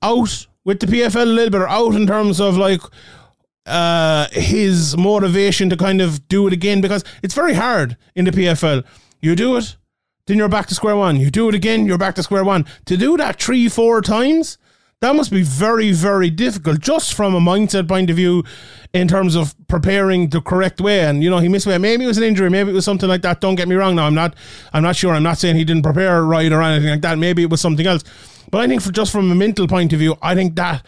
out 0.02 0.48
with 0.66 0.80
the 0.80 0.88
PFL 0.88 1.24
a 1.24 1.26
little 1.26 1.52
bit, 1.52 1.62
or 1.62 1.68
out 1.68 1.96
in 1.96 2.08
terms 2.08 2.40
of 2.40 2.58
like 2.58 2.82
uh, 3.66 4.28
his 4.32 4.98
motivation 4.98 5.70
to 5.70 5.78
kind 5.78 6.02
of 6.02 6.28
do 6.28 6.48
it 6.48 6.54
again 6.54 6.82
because 6.82 7.04
it's 7.24 7.34
very 7.34 7.54
hard 7.54 7.98
in 8.16 8.26
the 8.26 8.32
PFL. 8.32 8.84
You 9.22 9.36
do 9.36 9.58
it, 9.58 9.76
then 10.30 10.38
you're 10.38 10.48
back 10.48 10.68
to 10.68 10.76
square 10.76 10.96
one. 10.96 11.16
You 11.16 11.32
do 11.32 11.50
it 11.50 11.56
again, 11.56 11.88
you're 11.88 11.98
back 11.98 12.14
to 12.16 12.24
square 12.24 12.44
one. 12.44 12.68
To 12.86 12.96
do 12.96 13.18
that 13.18 13.42
three, 13.42 13.68
four 13.68 14.00
times, 14.00 14.60
that 15.02 15.16
must 15.16 15.32
be 15.32 15.42
very, 15.42 15.92
very 15.92 16.30
difficult 16.30 16.82
just 16.82 17.16
from 17.16 17.34
a 17.34 17.40
mindset 17.40 17.88
point 17.88 18.12
of 18.12 18.16
view 18.16 18.44
in 18.94 19.08
terms 19.08 19.34
of 19.36 19.56
preparing 19.68 20.30
the 20.30 20.40
correct 20.40 20.80
way. 20.82 21.02
And, 21.02 21.24
you 21.24 21.32
know, 21.32 21.40
he 21.40 21.48
missed 21.48 21.66
weight. 21.66 21.82
Maybe 21.82 22.04
it 22.04 22.08
was 22.08 22.20
an 22.20 22.26
injury, 22.26 22.48
maybe 22.52 22.70
it 22.70 22.76
was 22.76 22.86
something 22.86 23.10
like 23.10 23.24
that. 23.24 23.42
Don't 23.42 23.56
get 23.56 23.68
me 23.68 23.76
wrong 23.76 23.96
now. 23.96 24.06
I'm 24.06 24.14
not 24.14 24.36
I'm 24.72 24.84
not 24.84 24.96
sure. 24.96 25.14
I'm 25.16 25.24
not 25.24 25.40
saying 25.40 25.56
he 25.56 25.66
didn't 25.66 25.82
prepare 25.82 26.24
right 26.24 26.52
or 26.52 26.62
anything 26.62 26.92
like 26.92 27.02
that. 27.02 27.18
Maybe 27.18 27.42
it 27.42 27.50
was 27.50 27.60
something 27.60 27.88
else. 27.88 28.04
But 28.52 28.62
I 28.62 28.68
think 28.68 28.84
for 28.84 28.92
just 28.92 29.12
from 29.12 29.32
a 29.32 29.36
mental 29.36 29.68
point 29.68 29.94
of 29.94 30.00
view, 30.00 30.16
I 30.22 30.36
think 30.36 30.56
that 30.58 30.86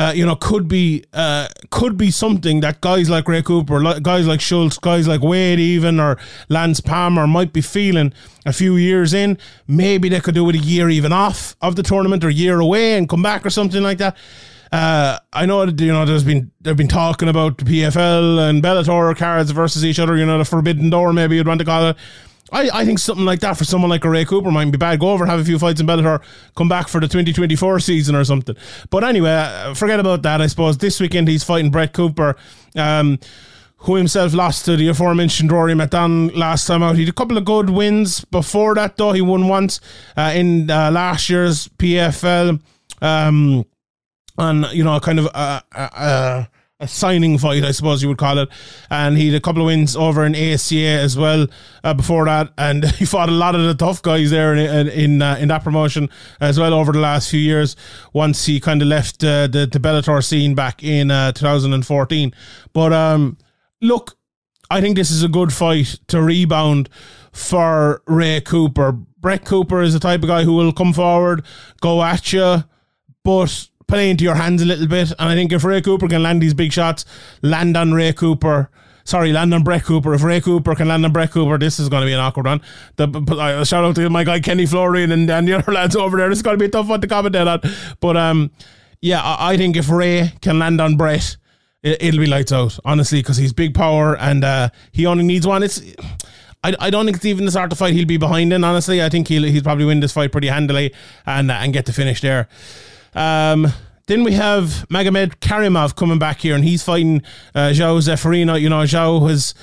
uh, 0.00 0.12
you 0.12 0.24
know, 0.24 0.34
could 0.34 0.66
be 0.66 1.04
uh, 1.12 1.46
could 1.68 1.98
be 1.98 2.10
something 2.10 2.60
that 2.60 2.80
guys 2.80 3.10
like 3.10 3.28
Ray 3.28 3.42
Cooper, 3.42 4.00
guys 4.00 4.26
like 4.26 4.40
Schultz, 4.40 4.78
guys 4.78 5.06
like 5.06 5.20
Wade, 5.20 5.60
even 5.60 6.00
or 6.00 6.16
Lance 6.48 6.80
Palmer 6.80 7.26
might 7.26 7.52
be 7.52 7.60
feeling 7.60 8.14
a 8.46 8.52
few 8.54 8.76
years 8.76 9.12
in. 9.12 9.36
Maybe 9.68 10.08
they 10.08 10.20
could 10.20 10.34
do 10.34 10.48
it 10.48 10.54
a 10.54 10.58
year 10.58 10.88
even 10.88 11.12
off 11.12 11.54
of 11.60 11.76
the 11.76 11.82
tournament 11.82 12.24
or 12.24 12.28
a 12.28 12.32
year 12.32 12.60
away 12.60 12.96
and 12.96 13.10
come 13.10 13.22
back 13.22 13.44
or 13.44 13.50
something 13.50 13.82
like 13.82 13.98
that. 13.98 14.16
Uh, 14.72 15.18
I 15.34 15.44
know 15.44 15.64
you 15.64 15.92
know 15.92 16.06
there's 16.06 16.24
been 16.24 16.50
they've 16.62 16.74
been 16.74 16.88
talking 16.88 17.28
about 17.28 17.58
the 17.58 17.64
PFL 17.64 18.48
and 18.48 18.62
Bellator 18.62 19.14
cards 19.14 19.50
versus 19.50 19.84
each 19.84 19.98
other. 19.98 20.16
You 20.16 20.24
know 20.24 20.38
the 20.38 20.46
Forbidden 20.46 20.88
Door, 20.88 21.12
maybe 21.12 21.36
you'd 21.36 21.46
want 21.46 21.58
to 21.58 21.66
call 21.66 21.90
it. 21.90 21.96
I, 22.52 22.70
I 22.72 22.84
think 22.84 22.98
something 22.98 23.24
like 23.24 23.40
that 23.40 23.56
for 23.56 23.64
someone 23.64 23.90
like 23.90 24.04
Ray 24.04 24.24
Cooper 24.24 24.50
might 24.50 24.70
be 24.70 24.78
bad. 24.78 25.00
Go 25.00 25.10
over, 25.10 25.26
have 25.26 25.40
a 25.40 25.44
few 25.44 25.58
fights 25.58 25.80
in 25.80 25.86
Bellator, 25.86 26.22
come 26.56 26.68
back 26.68 26.88
for 26.88 27.00
the 27.00 27.08
2024 27.08 27.80
season 27.80 28.14
or 28.14 28.24
something. 28.24 28.56
But 28.90 29.04
anyway, 29.04 29.30
uh, 29.30 29.74
forget 29.74 30.00
about 30.00 30.22
that. 30.22 30.40
I 30.40 30.46
suppose 30.46 30.78
this 30.78 31.00
weekend 31.00 31.28
he's 31.28 31.44
fighting 31.44 31.70
Brett 31.70 31.92
Cooper. 31.92 32.36
Um, 32.76 33.18
who 33.84 33.94
himself 33.94 34.34
lost 34.34 34.66
to 34.66 34.76
the 34.76 34.88
aforementioned 34.88 35.50
Rory 35.50 35.74
MacDonald 35.74 36.34
last 36.34 36.66
time 36.66 36.82
out. 36.82 36.96
He 36.96 37.02
had 37.02 37.08
a 37.08 37.14
couple 37.14 37.38
of 37.38 37.46
good 37.46 37.70
wins 37.70 38.22
before 38.26 38.74
that, 38.74 38.98
though. 38.98 39.12
He 39.12 39.22
won 39.22 39.48
once 39.48 39.80
uh, 40.18 40.32
in 40.34 40.70
uh, 40.70 40.90
last 40.90 41.30
year's 41.30 41.68
PFL. 41.78 42.60
Um, 43.00 43.64
and, 44.36 44.66
you 44.72 44.84
know, 44.84 45.00
kind 45.00 45.18
of 45.18 45.28
uh, 45.28 45.60
uh, 45.74 45.88
uh 45.94 46.44
a 46.80 46.88
signing 46.88 47.36
fight, 47.38 47.62
I 47.62 47.70
suppose 47.72 48.02
you 48.02 48.08
would 48.08 48.18
call 48.18 48.38
it. 48.38 48.48
And 48.90 49.16
he 49.16 49.26
had 49.26 49.36
a 49.36 49.40
couple 49.40 49.62
of 49.62 49.66
wins 49.66 49.94
over 49.94 50.24
in 50.24 50.34
ACA 50.34 50.76
as 50.76 51.16
well 51.16 51.46
uh, 51.84 51.94
before 51.94 52.24
that, 52.24 52.52
and 52.58 52.84
he 52.96 53.04
fought 53.04 53.28
a 53.28 53.32
lot 53.32 53.54
of 53.54 53.62
the 53.62 53.74
tough 53.74 54.02
guys 54.02 54.30
there 54.30 54.54
in 54.54 54.88
in, 54.88 55.22
uh, 55.22 55.36
in 55.38 55.48
that 55.48 55.62
promotion 55.62 56.08
as 56.40 56.58
well 56.58 56.74
over 56.74 56.92
the 56.92 56.98
last 56.98 57.30
few 57.30 57.40
years. 57.40 57.76
Once 58.12 58.46
he 58.46 58.58
kind 58.58 58.82
of 58.82 58.88
left 58.88 59.22
uh, 59.22 59.46
the 59.46 59.68
the 59.70 59.78
Bellator 59.78 60.24
scene 60.24 60.54
back 60.54 60.82
in 60.82 61.10
uh, 61.10 61.32
2014, 61.32 62.34
but 62.72 62.92
um, 62.92 63.36
look, 63.80 64.16
I 64.70 64.80
think 64.80 64.96
this 64.96 65.10
is 65.10 65.22
a 65.22 65.28
good 65.28 65.52
fight 65.52 65.98
to 66.08 66.22
rebound 66.22 66.88
for 67.32 68.02
Ray 68.06 68.40
Cooper. 68.40 68.92
Brett 68.92 69.44
Cooper 69.44 69.82
is 69.82 69.92
the 69.92 70.00
type 70.00 70.22
of 70.22 70.28
guy 70.28 70.44
who 70.44 70.54
will 70.54 70.72
come 70.72 70.92
forward, 70.92 71.44
go 71.80 72.02
at 72.02 72.32
you, 72.32 72.64
but 73.22 73.68
play 73.90 74.08
into 74.10 74.24
your 74.24 74.36
hands 74.36 74.62
a 74.62 74.64
little 74.64 74.86
bit. 74.86 75.10
And 75.18 75.28
I 75.28 75.34
think 75.34 75.52
if 75.52 75.64
Ray 75.64 75.82
Cooper 75.82 76.08
can 76.08 76.22
land 76.22 76.40
these 76.40 76.54
big 76.54 76.72
shots, 76.72 77.04
land 77.42 77.76
on 77.76 77.92
Ray 77.92 78.12
Cooper. 78.12 78.70
Sorry, 79.04 79.32
land 79.32 79.52
on 79.52 79.64
Brett 79.64 79.84
Cooper. 79.84 80.14
If 80.14 80.22
Ray 80.22 80.40
Cooper 80.40 80.74
can 80.74 80.88
land 80.88 81.04
on 81.04 81.12
Brett 81.12 81.32
Cooper, 81.32 81.58
this 81.58 81.80
is 81.80 81.88
going 81.88 82.02
to 82.02 82.06
be 82.06 82.12
an 82.12 82.20
awkward 82.20 82.46
one. 82.46 82.62
The, 82.96 83.08
uh, 83.08 83.64
shout 83.64 83.84
out 83.84 83.96
to 83.96 84.08
my 84.08 84.24
guy 84.24 84.40
Kenny 84.40 84.66
Florian 84.66 85.10
and, 85.10 85.28
and 85.28 85.48
the 85.48 85.54
other 85.54 85.72
lads 85.80 85.96
over 85.96 86.16
there. 86.16 86.28
This 86.28 86.38
is 86.38 86.42
going 86.42 86.54
to 86.54 86.58
be 86.58 86.66
a 86.66 86.70
tough 86.70 86.86
one 86.88 87.00
to 87.00 87.08
commentate 87.08 87.46
on. 87.46 87.96
But 87.98 88.16
um, 88.16 88.50
yeah, 89.00 89.20
I, 89.22 89.52
I 89.52 89.56
think 89.56 89.76
if 89.76 89.90
Ray 89.90 90.32
can 90.40 90.58
land 90.58 90.80
on 90.80 90.96
Brett, 90.96 91.36
it, 91.82 92.12
will 92.12 92.20
be 92.20 92.26
lights 92.26 92.52
out, 92.52 92.78
honestly, 92.84 93.20
because 93.20 93.38
he's 93.38 93.52
big 93.52 93.74
power 93.74 94.16
and 94.16 94.44
uh, 94.44 94.68
he 94.92 95.06
only 95.06 95.24
needs 95.24 95.46
one. 95.46 95.62
It's. 95.62 95.82
I, 96.62 96.76
I 96.78 96.90
don't 96.90 97.06
think 97.06 97.16
it's 97.16 97.24
even 97.24 97.46
the 97.46 97.50
sort 97.50 97.72
of 97.72 97.78
fight 97.78 97.94
he'll 97.94 98.04
be 98.04 98.18
behind 98.18 98.52
in. 98.52 98.64
Honestly, 98.64 99.02
I 99.02 99.08
think 99.08 99.28
he'll 99.28 99.44
he'll 99.44 99.62
probably 99.62 99.86
win 99.86 100.00
this 100.00 100.12
fight 100.12 100.30
pretty 100.30 100.48
handily 100.48 100.94
and 101.24 101.50
uh, 101.50 101.54
and 101.54 101.72
get 101.72 101.86
the 101.86 101.92
finish 101.92 102.20
there. 102.20 102.48
Um, 103.14 103.68
then 104.06 104.24
we 104.24 104.32
have 104.32 104.86
Magomedkerimov 104.90 105.94
coming 105.94 106.18
back 106.18 106.40
here, 106.40 106.56
and 106.56 106.64
he's 106.64 106.82
fighting 106.82 107.22
uh, 107.54 107.70
João 107.70 107.98
Zeferino. 107.98 108.60
You 108.60 108.68
know, 108.68 108.82
João 108.82 109.30
has 109.30 109.54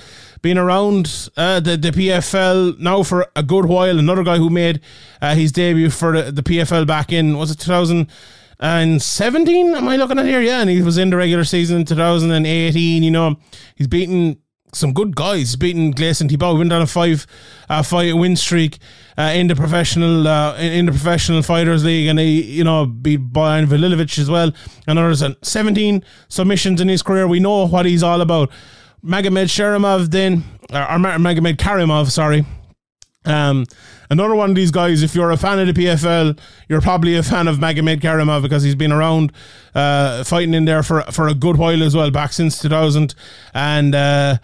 been 0.41 0.57
around 0.57 1.29
uh, 1.35 1.59
the, 1.59 1.75
the 1.75 1.91
PFL 1.91 2.79
now 2.79 3.03
for 3.03 3.27
a 3.35 3.43
good 3.43 3.65
while. 3.65 3.99
Another 3.99 4.23
guy 4.23 4.37
who 4.37 4.49
made 4.49 4.79
uh, 5.21 5.35
his 5.35 5.51
debut 5.51 5.89
for 5.89 6.21
the, 6.21 6.31
the 6.31 6.43
PFL 6.43 6.87
back 6.87 7.11
in, 7.11 7.37
was 7.37 7.51
it 7.51 7.59
2017? 7.59 9.75
Am 9.75 9.87
I 9.87 9.97
looking 9.97 10.19
at 10.19 10.25
here? 10.25 10.41
Yeah, 10.41 10.61
and 10.61 10.69
he 10.69 10.81
was 10.81 10.97
in 10.97 11.09
the 11.09 11.17
regular 11.17 11.43
season 11.43 11.79
in 11.79 11.85
2018. 11.85 13.03
You 13.03 13.11
know, 13.11 13.35
he's 13.75 13.87
beaten 13.87 14.37
some 14.73 14.93
good 14.93 15.15
guys. 15.15 15.55
Gleison 15.55 16.29
Tibau. 16.29 16.53
He 16.53 16.57
went 16.59 16.73
on 16.73 16.81
a 16.81 16.87
five 16.87 17.25
uh, 17.69 17.83
fight 17.83 18.15
win 18.15 18.35
streak 18.35 18.79
uh, 19.17 19.33
in 19.33 19.47
the 19.47 19.55
professional 19.55 20.27
uh, 20.27 20.57
in, 20.57 20.85
the 20.85 20.91
professional 20.91 21.41
fighters 21.41 21.83
league, 21.83 22.07
and 22.07 22.19
he 22.19 22.41
you 22.41 22.63
know 22.63 22.85
beat 22.85 23.31
Bojan 23.31 23.67
Veličković 23.67 24.19
as 24.19 24.29
well, 24.29 24.51
and 24.87 24.99
others. 24.99 25.21
And 25.21 25.35
seventeen 25.41 26.03
submissions 26.29 26.81
in 26.81 26.87
his 26.87 27.01
career. 27.01 27.27
We 27.27 27.39
know 27.39 27.67
what 27.67 27.85
he's 27.85 28.03
all 28.03 28.21
about. 28.21 28.51
Magomed 29.05 29.45
Sharimov 29.45 30.11
then, 30.11 30.43
or, 30.73 30.81
or 30.81 30.97
Magomedkerimov, 30.97 32.09
sorry. 32.11 32.45
Um, 33.27 33.65
another 34.09 34.35
one 34.35 34.51
of 34.51 34.55
these 34.55 34.71
guys, 34.71 35.03
if 35.03 35.13
you're 35.13 35.31
a 35.31 35.37
fan 35.37 35.59
of 35.59 35.67
the 35.67 35.73
PFL, 35.73 36.39
you're 36.69 36.81
probably 36.81 37.15
a 37.15 37.23
fan 37.23 37.47
of 37.47 37.57
Magomedkerimov 37.57 38.41
because 38.41 38.63
he's 38.63 38.75
been 38.75 38.91
around 38.91 39.31
uh, 39.75 40.23
fighting 40.23 40.53
in 40.53 40.65
there 40.65 40.81
for 40.81 41.01
for 41.11 41.27
a 41.27 41.33
good 41.33 41.57
while 41.57 41.83
as 41.83 41.95
well, 41.95 42.09
back 42.09 42.33
since 42.33 42.59
2000. 42.59 43.13
And 43.53 43.93
uh, 43.93 44.37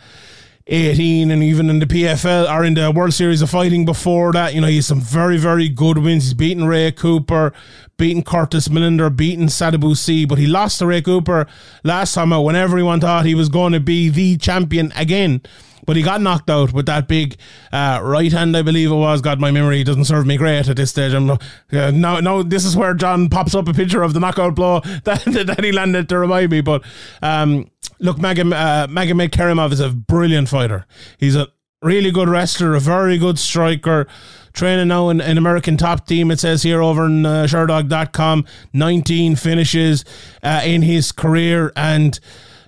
18 0.68 1.30
and 1.30 1.44
even 1.44 1.70
in 1.70 1.80
the 1.80 1.86
PFL 1.86 2.50
or 2.50 2.64
in 2.64 2.76
the 2.76 2.90
World 2.90 3.14
Series 3.14 3.42
of 3.42 3.50
Fighting 3.50 3.84
before 3.84 4.32
that. 4.32 4.54
You 4.54 4.62
know, 4.62 4.68
he's 4.68 4.88
some 4.88 5.02
very, 5.02 5.38
very 5.38 5.68
good 5.68 5.98
wins. 5.98 6.24
He's 6.24 6.34
beaten 6.34 6.66
Ray 6.66 6.92
Cooper, 6.94 7.52
beaten 7.98 8.24
Curtis 8.24 8.70
Millender, 8.70 9.14
beaten 9.14 9.48
Sadibou 9.48 9.98
Sy, 9.98 10.26
but 10.26 10.38
he 10.38 10.48
lost 10.48 10.80
to 10.80 10.88
Ray 10.88 11.02
Cooper 11.02 11.48
last 11.84 12.14
time 12.14 12.32
out 12.32 12.44
when 12.44 12.56
everyone 12.56 13.02
thought 13.02 13.26
he 13.26 13.36
was 13.36 13.50
going 13.50 13.74
to 13.74 13.82
be 13.82 14.08
the 14.08 14.38
champion 14.38 14.94
again. 14.96 15.42
But 15.86 15.96
he 15.96 16.02
got 16.02 16.22
knocked 16.22 16.50
out 16.50 16.74
with 16.74 16.86
that 16.86 17.08
big 17.08 17.36
uh, 17.72 18.00
right 18.02 18.32
hand, 18.32 18.56
I 18.56 18.62
believe 18.62 18.92
it 18.92 18.96
was. 18.96 19.22
God, 19.22 19.40
my 19.40 19.52
memory 19.52 19.84
doesn't 19.84 20.06
serve 20.06 20.26
me 20.26 20.38
great 20.38 20.68
at 20.68 20.76
this 20.76 20.92
stage. 20.92 21.14
I'm 21.14 21.30
uh, 21.30 21.38
now, 21.72 22.20
now 22.20 22.42
this 22.44 22.66
is 22.66 22.76
where 22.76 22.94
John 22.94 23.30
pops 23.30 23.56
up 23.56 23.68
a 23.68 23.74
picture 23.74 24.04
of 24.04 24.14
the 24.14 24.20
knockout 24.20 24.56
blow 24.56 24.80
that, 25.04 25.24
that 25.26 25.64
he 25.64 25.72
landed 25.72 26.10
to 26.10 26.18
remind 26.18 26.52
me. 26.52 26.62
But 26.62 26.84
um, 27.22 27.70
look, 28.00 28.18
Magam, 28.18 28.54
uh, 28.54 28.88
Magomedkerimov 28.88 29.72
is 29.72 29.80
a 29.80 29.90
brilliant 29.90 30.50
fighter. 30.50 30.86
He's 31.18 31.36
a 31.36 31.48
really 31.82 32.12
good 32.12 32.30
wrestler, 32.30 32.74
a 32.76 32.80
very 32.80 33.18
good 33.18 33.38
striker. 33.38 34.08
Training 34.54 34.88
now 34.88 35.10
in 35.10 35.20
an 35.20 35.38
American 35.38 35.78
top 35.78 36.06
team, 36.06 36.30
it 36.30 36.40
says 36.40 36.62
here 36.62 36.82
over 36.82 37.08
in 37.08 37.26
uh, 37.26 37.46
Sherdog.com. 37.46 38.46
19 38.72 39.36
finishes 39.36 40.06
uh, 40.44 40.62
in 40.64 40.84
his 40.84 41.12
career. 41.12 41.74
And, 41.76 42.20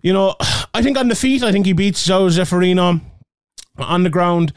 you 0.05 0.13
know, 0.13 0.35
I 0.73 0.81
think 0.81 0.97
on 0.97 1.09
the 1.09 1.15
feet, 1.15 1.43
I 1.43 1.51
think 1.51 1.65
he 1.65 1.73
beats 1.73 2.07
João 2.07 2.29
Zeferino 2.29 3.01
on 3.77 4.03
the 4.03 4.09
ground. 4.09 4.53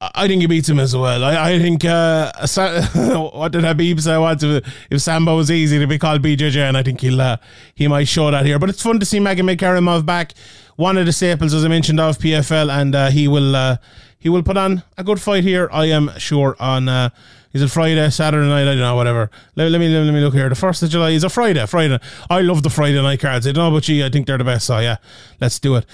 I 0.00 0.26
think 0.26 0.40
he 0.40 0.48
beats 0.48 0.68
him 0.68 0.80
as 0.80 0.96
well. 0.96 1.22
I, 1.22 1.52
I 1.52 1.58
think 1.60 1.84
uh, 1.84 2.32
what 3.34 3.52
did 3.52 3.62
Habib 3.62 4.00
say? 4.00 4.18
What 4.18 4.42
if, 4.42 5.00
Sambo 5.00 5.36
was 5.36 5.48
easy 5.48 5.78
to 5.78 5.86
be 5.86 5.96
called 5.96 6.22
BJJ, 6.22 6.56
and 6.56 6.76
I 6.76 6.82
think 6.82 7.00
he'll 7.00 7.20
uh, 7.20 7.36
he 7.76 7.86
might 7.86 8.08
show 8.08 8.28
that 8.32 8.44
here. 8.44 8.58
But 8.58 8.70
it's 8.70 8.82
fun 8.82 8.98
to 8.98 9.06
see 9.06 9.20
Magomed 9.20 10.04
back, 10.04 10.32
one 10.74 10.98
of 10.98 11.06
the 11.06 11.12
staples 11.12 11.54
as 11.54 11.64
I 11.64 11.68
mentioned 11.68 12.00
of 12.00 12.18
PFL, 12.18 12.68
and 12.68 12.96
uh, 12.96 13.10
he 13.10 13.28
will 13.28 13.54
uh, 13.54 13.76
he 14.18 14.28
will 14.28 14.42
put 14.42 14.56
on 14.56 14.82
a 14.98 15.04
good 15.04 15.20
fight 15.20 15.44
here. 15.44 15.68
I 15.72 15.86
am 15.86 16.10
sure 16.18 16.56
on. 16.58 17.12
Is 17.52 17.60
it 17.60 17.68
Friday, 17.68 18.08
Saturday 18.08 18.48
night? 18.48 18.62
I 18.62 18.64
don't 18.64 18.78
know, 18.78 18.96
whatever. 18.96 19.30
Let, 19.56 19.70
let, 19.70 19.78
me 19.78 19.88
let 19.88 20.10
me 20.12 20.20
look 20.20 20.32
here. 20.32 20.48
The 20.48 20.54
first 20.54 20.82
of 20.82 20.88
July 20.88 21.10
is 21.10 21.22
a 21.22 21.28
Friday. 21.28 21.64
Friday. 21.66 21.98
I 22.30 22.40
love 22.40 22.62
the 22.62 22.70
Friday 22.70 23.00
night 23.00 23.20
cards. 23.20 23.46
I 23.46 23.52
don't 23.52 23.64
know 23.64 23.76
about 23.76 23.86
you. 23.88 24.06
I 24.06 24.08
think 24.08 24.26
they're 24.26 24.38
the 24.38 24.44
best. 24.44 24.66
So 24.66 24.78
yeah, 24.78 24.96
let's 25.38 25.58
do 25.58 25.76
it. 25.76 25.84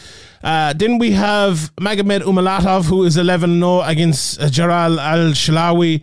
Uh, 0.42 0.72
then 0.72 0.98
we 0.98 1.12
have 1.12 1.74
Magomed 1.76 2.20
Umalatov, 2.20 2.84
who 2.84 3.02
is 3.02 3.16
11 3.16 3.58
0 3.58 3.80
against 3.80 4.40
uh, 4.40 4.48
Jarrah 4.48 4.96
Al-Silawi. 5.00 6.02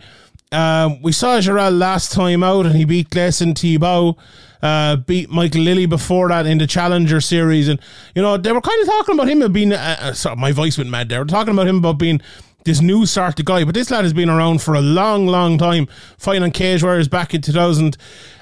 Um, 0.52 1.02
we 1.02 1.14
saw 1.14 1.40
Jarrah 1.40 1.72
last 1.72 2.12
time 2.12 2.44
out 2.44 2.66
and 2.66 2.76
he 2.76 2.84
beat 2.84 3.10
Gleison 3.10 3.54
Tibau. 3.54 4.18
Uh, 4.62 4.98
beat 4.98 5.30
Michael 5.30 5.62
Lilly 5.62 5.86
before 5.86 6.30
that 6.30 6.46
in 6.48 6.58
the 6.58 6.66
Challenger 6.66 7.22
series, 7.22 7.68
and 7.68 7.80
you 8.16 8.22
know 8.22 8.36
they 8.36 8.52
were 8.52 8.62
kind 8.62 8.82
of 8.82 8.88
talking 8.88 9.14
about 9.14 9.30
him 9.30 9.52
being. 9.54 9.72
Uh, 9.72 9.98
uh, 10.00 10.14
sorry, 10.14 10.36
my 10.38 10.52
voice 10.52 10.78
went 10.78 10.90
mad. 10.90 11.08
They 11.08 11.20
were 11.20 11.26
talking 11.26 11.54
about 11.54 11.68
him 11.68 11.78
about 11.78 12.00
being 12.00 12.20
this 12.66 12.82
new 12.82 13.06
sort 13.06 13.40
of 13.40 13.46
guy. 13.46 13.64
But 13.64 13.76
this 13.76 13.90
lad 13.90 14.04
has 14.04 14.14
been 14.14 14.30
around 14.30 14.62
for 14.62 14.74
a 14.74 14.82
long, 14.82 15.28
long 15.28 15.58
time, 15.58 15.88
fighting 16.18 16.44
on 16.44 16.52
cage 16.52 16.84
warriors 16.84 17.08
back 17.08 17.34
in 17.34 17.42
2000 17.42 17.96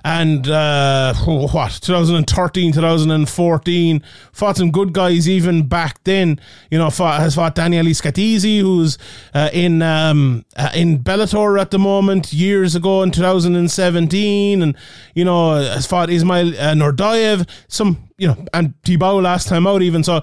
and 0.05 0.47
uh, 0.49 1.13
what 1.25 1.79
2013, 1.81 2.73
2014. 2.73 4.03
Fought 4.31 4.57
some 4.57 4.71
good 4.71 4.93
guys 4.93 5.29
even 5.29 5.67
back 5.67 6.03
then. 6.03 6.39
You 6.71 6.77
know, 6.77 6.89
fought, 6.89 7.19
has 7.19 7.36
fought 7.36 7.55
Daniel 7.55 7.86
Scatizzi, 7.86 8.59
who's 8.59 8.97
uh, 9.33 9.49
in 9.53 9.81
um, 9.81 10.45
uh, 10.55 10.71
in 10.73 10.99
Bellator 10.99 11.59
at 11.59 11.71
the 11.71 11.79
moment. 11.79 12.33
Years 12.33 12.75
ago 12.75 13.03
in 13.03 13.12
2017, 13.12 14.62
and 14.62 14.75
you 15.13 15.25
know 15.25 15.55
has 15.55 15.86
fought 15.86 16.09
Ismail 16.09 16.49
uh, 16.49 16.73
Naurdiev. 16.73 17.47
Some 17.67 18.09
you 18.17 18.27
know 18.27 18.45
and 18.53 18.73
Tibau 18.83 19.21
last 19.21 19.47
time 19.47 19.67
out 19.67 19.81
even 19.81 20.03
so 20.03 20.21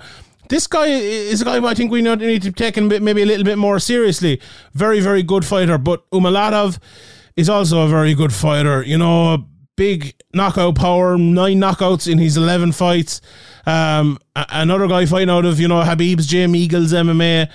this 0.50 0.66
guy 0.66 0.86
is 0.86 1.40
a 1.40 1.44
guy 1.44 1.64
I 1.64 1.74
think 1.74 1.90
we 1.92 2.02
need 2.02 2.42
to 2.42 2.52
take 2.52 2.76
him 2.76 2.88
maybe 2.88 3.22
a 3.22 3.26
little 3.26 3.44
bit 3.44 3.56
more 3.56 3.78
seriously. 3.78 4.40
Very, 4.74 5.00
very 5.00 5.22
good 5.22 5.44
fighter, 5.44 5.78
but 5.78 6.08
Umalatov 6.10 6.78
is 7.36 7.48
also 7.48 7.82
a 7.82 7.88
very 7.88 8.14
good 8.14 8.32
fighter. 8.32 8.82
You 8.82 8.98
know, 8.98 9.46
big 9.76 10.14
knockout 10.34 10.74
power, 10.74 11.16
nine 11.16 11.58
knockouts 11.58 12.10
in 12.10 12.18
his 12.18 12.36
11 12.36 12.72
fights. 12.72 13.20
Um, 13.64 14.18
another 14.34 14.88
guy 14.88 15.06
fighting 15.06 15.30
out 15.30 15.44
of, 15.44 15.60
you 15.60 15.68
know, 15.68 15.82
Habib's 15.82 16.26
gym 16.26 16.56
Eagles 16.56 16.92
MMA 16.92 17.48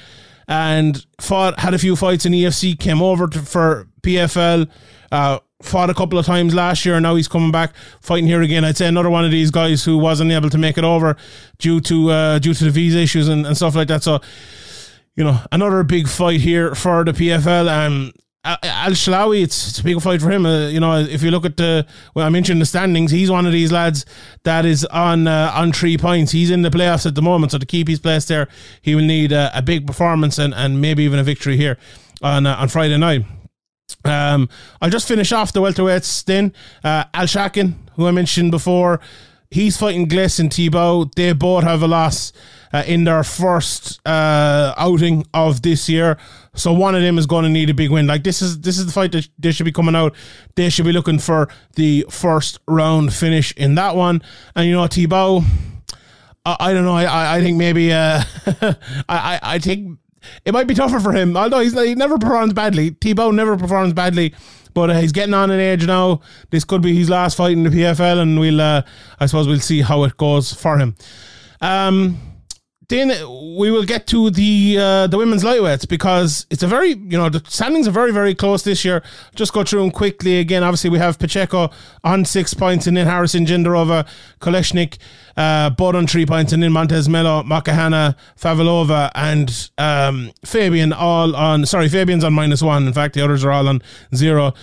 and 0.47 1.05
fought, 1.19 1.59
had 1.59 1.73
a 1.73 1.77
few 1.77 1.97
fights 1.97 2.25
in 2.25 2.31
EFC, 2.31 2.79
came 2.79 3.01
over 3.01 3.27
to, 3.27 3.39
for 3.39 3.89
PFL. 4.03 4.69
Uh, 5.11 5.39
fought 5.65 5.89
a 5.89 5.93
couple 5.93 6.17
of 6.17 6.25
times 6.25 6.53
last 6.53 6.85
year, 6.85 6.95
and 6.95 7.03
now 7.03 7.15
he's 7.15 7.27
coming 7.27 7.51
back 7.51 7.73
fighting 8.01 8.27
here 8.27 8.41
again. 8.41 8.63
I'd 8.63 8.77
say 8.77 8.87
another 8.87 9.09
one 9.09 9.25
of 9.25 9.31
these 9.31 9.51
guys 9.51 9.83
who 9.83 9.97
wasn't 9.97 10.31
able 10.31 10.49
to 10.49 10.57
make 10.57 10.77
it 10.77 10.83
over 10.83 11.15
due 11.57 11.79
to 11.81 12.11
uh, 12.11 12.39
due 12.39 12.53
to 12.53 12.63
the 12.63 12.71
visa 12.71 12.99
issues 12.99 13.27
and, 13.27 13.45
and 13.45 13.55
stuff 13.55 13.75
like 13.75 13.87
that. 13.87 14.03
So, 14.03 14.19
you 15.15 15.23
know, 15.23 15.39
another 15.51 15.83
big 15.83 16.07
fight 16.07 16.41
here 16.41 16.75
for 16.75 17.03
the 17.03 17.11
PFL. 17.11 17.69
Um, 17.69 18.13
Al-Silawi, 18.45 19.41
it's, 19.41 19.69
it's 19.69 19.79
a 19.79 19.83
big 19.83 19.99
fight 20.01 20.21
for 20.21 20.29
him. 20.29 20.45
Uh, 20.45 20.67
you 20.67 20.79
know, 20.79 20.99
if 20.99 21.23
you 21.23 21.31
look 21.31 21.45
at 21.45 21.57
the, 21.57 21.85
well, 22.13 22.27
I 22.27 22.29
mentioned 22.29 22.61
the 22.61 22.65
standings, 22.65 23.09
he's 23.09 23.31
one 23.31 23.47
of 23.47 23.51
these 23.51 23.71
lads 23.71 24.05
that 24.43 24.65
is 24.65 24.85
on 24.85 25.27
uh, 25.27 25.51
on 25.55 25.73
three 25.73 25.97
points. 25.97 26.31
He's 26.31 26.51
in 26.51 26.61
the 26.61 26.69
playoffs 26.69 27.05
at 27.05 27.15
the 27.15 27.23
moment, 27.23 27.53
so 27.53 27.57
to 27.57 27.65
keep 27.65 27.87
his 27.87 27.99
place 27.99 28.25
there, 28.25 28.47
he 28.81 28.93
will 28.93 29.03
need 29.03 29.33
uh, 29.33 29.49
a 29.53 29.61
big 29.61 29.87
performance 29.87 30.37
and, 30.37 30.53
and 30.53 30.79
maybe 30.79 31.03
even 31.03 31.17
a 31.17 31.23
victory 31.23 31.57
here 31.57 31.77
on 32.21 32.45
uh, 32.45 32.55
on 32.55 32.67
Friday 32.67 32.97
night. 32.97 33.25
Um, 34.03 34.49
I'll 34.81 34.89
just 34.89 35.07
finish 35.07 35.31
off 35.31 35.53
the 35.53 35.61
welterweights 35.61 36.23
then. 36.25 36.53
Uh, 36.83 37.05
Aleksakhin, 37.13 37.75
who 37.95 38.07
I 38.07 38.11
mentioned 38.11 38.51
before, 38.51 38.99
he's 39.49 39.77
fighting 39.77 40.07
Gleison 40.07 40.49
Tibau. 40.49 41.13
They 41.15 41.33
both 41.33 41.63
have 41.63 41.81
a 41.81 41.87
loss 41.87 42.31
uh, 42.73 42.83
in 42.85 43.03
their 43.03 43.23
first 43.23 44.05
uh, 44.05 44.73
outing 44.77 45.25
of 45.33 45.61
this 45.61 45.89
year. 45.89 46.17
So 46.55 46.73
one 46.73 46.95
of 46.95 47.01
them 47.01 47.17
is 47.17 47.25
going 47.25 47.43
to 47.43 47.49
need 47.49 47.69
a 47.69 47.73
big 47.73 47.89
win. 47.89 48.07
Like 48.07 48.23
this 48.23 48.41
is 48.41 48.59
this 48.61 48.77
is 48.77 48.85
the 48.85 48.91
fight 48.91 49.11
that 49.13 49.27
they 49.39 49.51
should 49.51 49.65
be 49.65 49.71
coming 49.71 49.95
out. 49.95 50.15
They 50.55 50.69
should 50.69 50.85
be 50.85 50.91
looking 50.91 51.19
for 51.19 51.49
the 51.75 52.05
first 52.09 52.59
round 52.67 53.13
finish 53.13 53.53
in 53.53 53.75
that 53.75 53.95
one. 53.95 54.21
And 54.55 54.67
you 54.67 54.73
know 54.73 54.83
Tibau, 54.83 55.43
I, 56.45 56.57
I 56.59 56.73
don't 56.73 56.85
know. 56.85 56.95
I 56.95 57.37
I 57.37 57.41
think 57.41 57.57
maybe 57.57 57.91
uh, 57.91 58.23
I 59.09 59.39
I 59.41 59.59
think 59.59 59.99
it 60.45 60.53
might 60.53 60.67
be 60.67 60.73
tougher 60.73 60.99
for 60.99 61.11
him. 61.11 61.35
Although 61.35 61.59
he's 61.59 61.73
he 61.79 61.95
never 61.95 62.17
performs 62.17 62.53
badly. 62.53 62.91
Tibau 62.91 63.33
never 63.33 63.57
performs 63.57 63.93
badly, 63.93 64.33
but 64.73 64.89
uh, 64.89 64.99
he's 64.99 65.11
getting 65.11 65.33
on 65.33 65.51
in 65.51 65.59
age 65.59 65.85
now. 65.85 66.21
This 66.51 66.63
could 66.63 66.81
be 66.81 66.95
his 66.95 67.09
last 67.09 67.37
fight 67.37 67.53
in 67.53 67.63
the 67.63 67.69
PFL, 67.69 68.19
and 68.19 68.39
we'll 68.39 68.61
uh, 68.61 68.83
I 69.19 69.25
suppose 69.25 69.47
we'll 69.47 69.59
see 69.59 69.81
how 69.81 70.03
it 70.03 70.17
goes 70.17 70.53
for 70.53 70.77
him. 70.77 70.95
Um, 71.61 72.17
then 72.89 73.09
we 73.57 73.71
will 73.71 73.83
get 73.83 74.07
to 74.07 74.29
the 74.29 74.77
uh, 74.79 75.07
the 75.07 75.17
women's 75.17 75.43
lightweights 75.43 75.87
because 75.87 76.45
it's 76.49 76.63
a 76.63 76.67
very 76.67 76.89
you 76.89 77.17
know 77.17 77.29
the 77.29 77.41
standings 77.47 77.87
are 77.87 77.91
very 77.91 78.11
very 78.11 78.35
close 78.35 78.63
this 78.63 78.85
year. 78.85 79.03
Just 79.35 79.53
go 79.53 79.63
through 79.63 79.81
them 79.81 79.91
quickly 79.91 80.39
again. 80.39 80.63
Obviously, 80.63 80.89
we 80.89 80.99
have 80.99 81.17
Pacheco 81.17 81.71
on 82.03 82.25
six 82.25 82.53
points, 82.53 82.87
and 82.87 82.95
then 82.97 83.07
Harrison 83.07 83.45
Jindrova, 83.45 84.07
Kolesnyk, 84.39 84.97
uh, 85.37 85.69
both 85.71 85.95
on 85.95 86.07
three 86.07 86.25
points, 86.25 86.53
and 86.53 86.61
then 86.61 86.71
Montes 86.71 87.07
Melo, 87.07 87.43
Mokhnatkina, 87.43 88.15
Favilova, 88.39 89.11
and 89.15 89.69
um, 89.77 90.31
Fabian 90.43 90.93
all 90.93 91.35
on. 91.35 91.65
Sorry, 91.65 91.89
Fabian's 91.89 92.23
on 92.23 92.33
minus 92.33 92.61
one. 92.61 92.87
In 92.87 92.93
fact, 92.93 93.15
the 93.15 93.21
others 93.21 93.43
are 93.43 93.51
all 93.51 93.67
on 93.67 93.81
zero. 94.13 94.53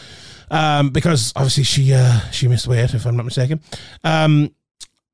Um, 0.50 0.90
because 0.90 1.32
obviously 1.34 1.64
she 1.64 1.94
uh, 1.94 2.20
she 2.30 2.46
missed 2.46 2.66
weight, 2.66 2.92
if 2.92 3.06
I'm 3.06 3.16
not 3.16 3.24
mistaken. 3.24 3.60
Um, 4.04 4.50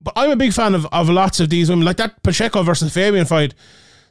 but 0.01 0.15
I'm 0.17 0.31
a 0.31 0.37
big 0.37 0.53
fan 0.53 0.75
of, 0.75 0.87
of 0.87 1.09
lots 1.09 1.41
of 1.41 1.51
these 1.51 1.71
women. 1.71 1.85
Like 1.85 1.97
that 1.97 2.23
Pacheco 2.23 2.63
versus 2.63 2.93
Fabian 2.93 3.27
fight. 3.27 3.55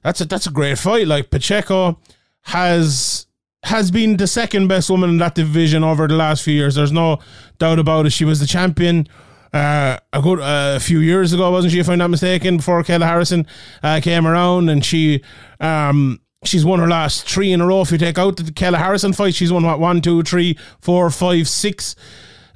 That's 0.04 0.22
a 0.22 0.26
that's 0.26 0.48
a 0.48 0.52
great 0.52 0.78
fight. 0.78 1.08
Like 1.08 1.30
Pacheco 1.30 2.00
has 2.44 3.28
has 3.64 3.92
been 3.92 4.18
the 4.18 4.28
second 4.28 4.68
best 4.68 4.90
woman 4.90 5.10
in 5.10 5.18
that 5.18 5.36
division 5.36 5.84
over 5.84 6.08
the 6.08 6.16
last 6.16 6.44
few 6.44 6.54
years. 6.54 6.76
There's 6.76 6.92
no 6.92 7.20
doubt 7.58 7.80
about 7.80 8.06
it. 8.06 8.12
She 8.12 8.26
was 8.26 8.40
the 8.40 8.48
champion 8.48 9.08
uh, 9.54 9.98
a 10.14 10.22
good 10.22 10.40
uh, 10.40 10.76
a 10.76 10.80
few 10.80 11.00
years 11.00 11.34
ago, 11.34 11.50
wasn't 11.52 11.74
she? 11.74 11.80
If 11.80 11.90
I'm 11.90 11.98
not 11.98 12.10
mistaken, 12.10 12.58
before 12.58 12.84
Kayla 12.84 13.06
Harrison 13.06 13.48
uh, 13.82 14.00
came 14.02 14.28
around, 14.28 14.70
and 14.70 14.86
she 14.86 15.24
um, 15.60 16.22
she's 16.44 16.66
won 16.66 16.80
her 16.80 16.88
last 16.88 17.28
three 17.28 17.52
in 17.52 17.62
a 17.62 17.66
row. 17.66 17.82
If 17.82 17.92
you 17.92 17.98
take 17.98 18.18
out 18.18 18.38
the 18.38 18.44
Kayla 18.44 18.78
Harrison 18.78 19.14
fight, 19.14 19.36
she's 19.36 19.52
won 19.52 19.64
what 19.64 19.80
one, 19.80 20.02
two, 20.02 20.22
three, 20.24 20.58
four, 20.80 21.10
five, 21.10 21.48
six 21.48 21.96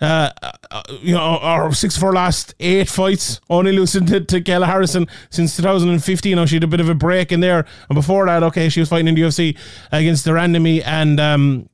uh, 0.01 0.31
uh, 0.71 0.81
you 1.01 1.13
know, 1.13 1.37
or 1.37 1.73
six 1.73 1.95
of 1.95 2.01
her 2.01 2.11
last 2.11 2.55
eight 2.59 2.89
fights, 2.89 3.39
only 3.49 3.71
losing 3.71 4.05
to, 4.07 4.19
to 4.19 4.41
Kayla 4.41 4.65
Harrison 4.65 5.07
since 5.29 5.55
2015. 5.55 6.29
You 6.29 6.35
know, 6.35 6.45
she 6.47 6.55
had 6.55 6.63
a 6.63 6.67
bit 6.67 6.79
of 6.79 6.89
a 6.89 6.95
break 6.95 7.31
in 7.31 7.39
there. 7.39 7.65
And 7.87 7.95
before 7.95 8.25
that, 8.25 8.41
okay, 8.43 8.67
she 8.69 8.79
was 8.79 8.89
fighting 8.89 9.07
in 9.07 9.15
the 9.15 9.21
UFC 9.21 9.55
against 9.91 10.25
de 10.25 10.31
Randamie 10.31 10.81
and, 10.83 11.19
um, 11.19 11.69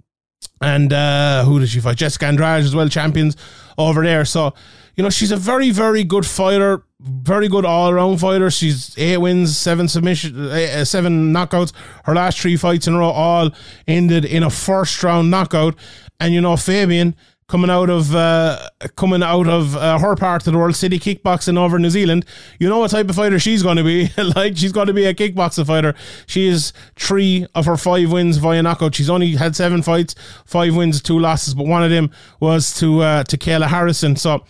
and, 0.62 0.92
uh, 0.92 1.46
who 1.46 1.60
did 1.60 1.70
she 1.70 1.80
fight? 1.80 1.98
Jessica 1.98 2.26
Andrade 2.26 2.64
as 2.64 2.76
well, 2.76 2.90
champions 2.90 3.38
over 3.78 4.04
there. 4.04 4.26
So, 4.26 4.54
you 4.96 5.04
know, 5.04 5.10
she's 5.10 5.32
a 5.32 5.38
very, 5.38 5.70
very 5.72 6.04
good 6.04 6.26
fighter, 6.26 6.84
very 7.00 7.48
good 7.48 7.64
all 7.64 7.92
around 7.92 8.18
fighter. 8.18 8.50
She's 8.50 8.98
eight 8.98 9.18
wins, 9.18 9.56
seven 9.56 9.88
submission, 9.88 10.50
uh, 10.50 10.84
seven 10.84 11.32
knockouts. 11.32 11.72
Her 12.06 12.16
last 12.16 12.40
three 12.40 12.58
fights 12.58 12.88
in 12.88 12.96
a 12.96 13.00
row 13.00 13.12
all 13.12 13.52
ended 13.88 14.26
in 14.26 14.44
a 14.44 14.50
first 14.50 15.02
round 15.04 15.30
knockout. 15.30 15.76
And, 16.20 16.34
you 16.34 16.42
know, 16.42 16.58
Fabian, 16.58 17.16
coming 17.48 17.70
out 17.70 17.90
of 17.90 18.14
uh, 18.14 18.70
coming 18.96 19.24
out 19.24 19.48
of 19.48 19.76
uh, 19.76 19.98
her 20.00 20.16
part 20.16 20.46
of 20.46 20.52
the 20.52 20.58
world, 20.58 20.76
City 20.76 21.00
Kickboxing 21.00 21.58
over 21.58 21.80
New 21.80 21.90
Zealand. 21.90 22.26
You 22.60 22.68
know 22.68 22.80
what 22.80 22.92
type 22.92 23.10
of 23.10 23.16
fighter 23.16 23.40
she's 23.40 23.64
going 23.64 23.78
to 23.78 23.84
be? 23.84 24.10
like 24.36 24.58
she's 24.58 24.72
going 24.72 24.88
to 24.88 24.94
be 24.94 25.06
a 25.06 25.14
kickboxing 25.14 25.66
fighter. 25.66 25.96
She 26.26 26.48
is 26.48 26.74
three 26.96 27.48
of 27.56 27.66
her 27.66 27.78
five 27.78 28.12
wins 28.12 28.38
via 28.38 28.62
knockout. 28.62 28.96
She's 28.96 29.10
only 29.10 29.36
had 29.36 29.56
seven 29.56 29.82
fights, 29.82 30.16
five 30.46 30.76
wins, 30.76 31.02
two 31.02 31.20
losses, 31.20 31.54
but 31.54 31.68
one 31.68 31.84
of 31.84 31.90
them 31.90 32.12
was 32.40 32.74
to 32.80 33.02
uh, 33.02 33.24
to 33.26 33.38
Kayla 33.38 33.68
Harrison. 33.68 34.16
So, 34.16 34.44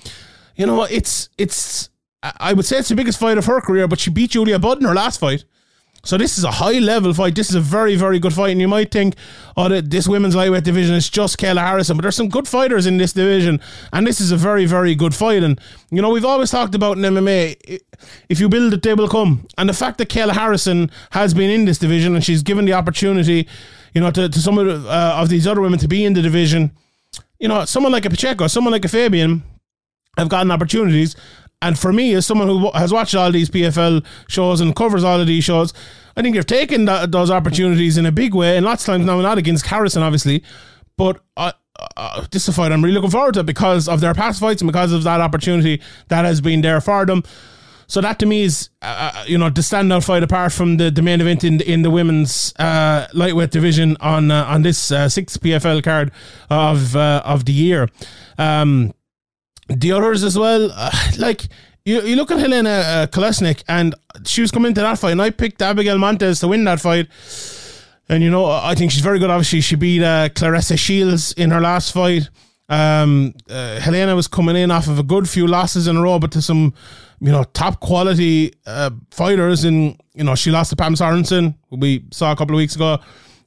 you 0.56 0.66
know, 0.66 0.84
it's 0.84 1.30
it's. 1.38 1.90
I 2.24 2.54
would 2.54 2.66
say 2.66 2.80
it's 2.80 2.90
the 2.90 2.96
biggest 2.96 3.20
fight 3.20 3.38
of 3.38 3.46
her 3.46 3.62
career, 3.62 3.88
but 3.88 4.00
she 4.00 4.10
beat 4.10 4.32
Julia 4.32 4.58
Budd 4.58 4.80
in 4.80 4.86
her 4.86 4.96
last 4.96 5.20
fight. 5.20 5.46
So 6.08 6.18
this 6.18 6.38
is 6.38 6.46
a 6.46 6.52
high 6.52 6.80
level 6.80 7.14
fight. 7.14 7.36
This 7.36 7.50
is 7.50 7.56
a 7.56 7.60
very, 7.60 7.98
very 7.98 8.18
good 8.18 8.32
fight. 8.32 8.52
And 8.52 8.62
you 8.62 8.68
might 8.70 8.92
think, 8.92 9.18
oh, 9.58 9.68
this 9.68 10.08
women's 10.08 10.38
lightweight 10.38 10.64
division 10.64 10.96
is 10.96 11.10
just 11.10 11.38
Kayla 11.38 11.60
Harrison, 11.60 11.98
but 11.98 12.04
there's 12.04 12.16
some 12.16 12.30
good 12.30 12.48
fighters 12.48 12.86
in 12.86 12.96
this 12.96 13.12
division, 13.12 13.60
and 13.92 14.08
this 14.08 14.22
is 14.22 14.32
a 14.32 14.38
very, 14.38 14.66
very 14.66 14.96
good 14.96 15.14
fight. 15.14 15.44
And 15.44 15.60
you 15.92 16.02
know, 16.02 16.10
we've 16.10 16.24
always 16.24 16.50
talked 16.50 16.76
about 16.76 16.98
in 16.98 17.04
MMA, 17.04 17.82
if 18.30 18.40
you 18.40 18.48
build 18.48 18.74
it, 18.74 18.84
they 18.84 18.94
will 18.94 19.10
come. 19.10 19.46
And 19.58 19.68
the 19.68 19.74
fact 19.74 19.98
that 19.98 20.08
Kayla 20.08 20.32
Harrison 20.32 20.90
has 21.12 21.34
been 21.34 21.50
in 21.50 21.66
this 21.66 21.78
division 21.78 22.16
and 22.16 22.24
she's 22.24 22.42
given 22.42 22.64
the 22.64 22.72
opportunity, 22.72 23.46
you 23.94 24.00
know, 24.00 24.10
to, 24.12 24.30
to 24.30 24.40
some 24.40 24.58
of, 24.58 24.66
the, 24.66 24.90
uh, 24.90 25.18
of 25.22 25.28
these 25.28 25.46
other 25.46 25.60
women 25.60 25.78
to 25.80 25.90
be 25.90 26.06
in 26.06 26.14
the 26.14 26.22
division, 26.22 26.72
you 27.38 27.50
know, 27.50 27.66
someone 27.66 27.92
like 27.92 28.06
a 28.06 28.10
Pacheco, 28.10 28.48
someone 28.48 28.72
like 28.72 28.86
a 28.86 28.90
Fabian 28.90 29.44
have 30.18 30.30
gotten 30.30 30.52
opportunities 30.52 31.18
and 31.62 31.78
for 31.78 31.92
me, 31.92 32.14
as 32.14 32.26
someone 32.26 32.48
who 32.48 32.72
has 32.72 32.94
watched 32.94 33.16
all 33.16 33.32
these 33.32 33.50
PFL 33.50 34.06
shows 34.28 34.62
and 34.62 34.76
covers 34.76 35.04
all 35.04 35.20
of 35.20 35.28
these 35.28 35.44
shows, 35.44 35.74
I 36.16 36.22
think 36.22 36.36
you've 36.36 36.46
taken 36.46 36.86
that, 36.86 37.12
those 37.12 37.32
opportunities 37.32 37.98
in 37.98 38.06
a 38.06 38.12
big 38.12 38.34
way, 38.36 38.58
and 38.58 38.66
lots 38.66 38.84
of 38.84 38.94
times 38.94 39.06
now 39.06 39.20
not 39.22 39.38
against 39.38 39.66
Harrison, 39.66 40.04
obviously, 40.04 40.44
but 40.98 41.20
uh, 41.36 41.52
uh, 41.96 42.26
this 42.32 42.44
is 42.44 42.50
a 42.50 42.54
fight 42.54 42.72
I'm 42.72 42.84
really 42.84 42.96
looking 42.96 43.10
forward 43.10 43.36
to 43.36 43.44
because 43.44 43.88
of 43.88 44.02
their 44.02 44.14
past 44.14 44.40
fights 44.40 44.62
and 44.62 44.68
because 44.68 44.92
of 44.92 45.04
that 45.04 45.20
opportunity 45.20 45.82
that 46.10 46.26
has 46.26 46.42
been 46.42 46.62
there 46.62 46.82
for 46.82 47.06
them. 47.06 47.24
So 47.90 48.02
that 48.02 48.20
to 48.20 48.26
me 48.26 48.44
is, 48.44 48.70
uh, 48.82 49.12
uh 49.14 49.24
you 49.26 49.38
know, 49.38 49.50
the 49.50 49.62
standout 49.62 50.06
fight 50.06 50.22
apart 50.22 50.52
from 50.52 50.78
the, 50.78 50.92
the 50.92 51.02
main 51.02 51.22
event 51.22 51.44
in 51.44 51.58
the, 51.58 51.72
in 51.72 51.84
the 51.84 51.90
women's 51.90 52.54
uh, 52.60 53.08
lightweight 53.14 53.52
division 53.52 53.96
on 54.02 54.30
uh, 54.30 54.44
on 54.44 54.62
this 54.62 54.92
uh, 54.92 55.08
sixth 55.08 55.40
PFL 55.42 55.84
card 55.84 56.12
of 56.50 56.96
of 56.96 57.46
the 57.46 57.54
year. 57.54 57.88
Um, 58.38 58.94
the 59.68 59.92
others 59.92 60.24
as 60.24 60.38
well, 60.38 60.70
like 61.18 61.48
you, 61.86 62.02
you 62.02 62.16
look 62.16 62.32
at 62.32 62.40
Helena 62.40 62.70
uh, 62.70 63.08
Kolesnyk 63.08 63.64
and 63.68 63.96
she 64.26 64.42
was 64.42 64.52
coming 64.52 64.74
to 64.74 64.82
that 64.82 65.00
fight, 65.00 65.12
and 65.12 65.22
I 65.22 65.30
picked 65.30 65.62
Abigail 65.62 65.98
Montes 65.98 66.40
to 66.42 66.48
win 66.48 66.66
that 66.66 66.82
fight. 66.82 67.08
And 68.10 68.24
you 68.24 68.30
know, 68.30 68.46
I 68.46 68.76
think 68.76 68.92
she's 68.92 69.02
very 69.02 69.20
good. 69.20 69.30
Obviously, 69.30 69.62
she 69.62 69.76
beat 69.76 70.04
uh, 70.04 70.30
Claressa 70.30 70.78
Shields 70.78 71.34
in 71.34 71.52
her 71.52 71.62
last 71.62 71.94
fight. 71.94 72.30
Um, 72.70 73.34
uh, 73.50 73.80
Helena 73.80 74.16
was 74.16 74.28
coming 74.28 74.56
in 74.56 74.72
off 74.72 74.88
of 74.88 75.00
a 75.00 75.04
good 75.04 75.30
few 75.30 75.48
losses 75.48 75.88
in 75.88 75.96
a 75.96 76.02
row, 76.02 76.20
but 76.20 76.32
to 76.34 76.42
some, 76.42 76.74
you 77.22 77.32
know, 77.32 77.44
top 77.44 77.80
quality 77.80 78.54
uh, 78.66 78.92
fighters. 79.12 79.64
And 79.64 80.00
you 80.14 80.24
know, 80.24 80.36
she 80.36 80.52
lost 80.52 80.70
to 80.72 80.76
Pam 80.76 80.96
Sorenson, 80.96 81.56
who 81.70 81.78
we 81.78 82.04
saw 82.12 82.32
a 82.32 82.36
couple 82.36 82.56
of 82.56 82.58
weeks 82.58 82.76
ago. 82.76 83.00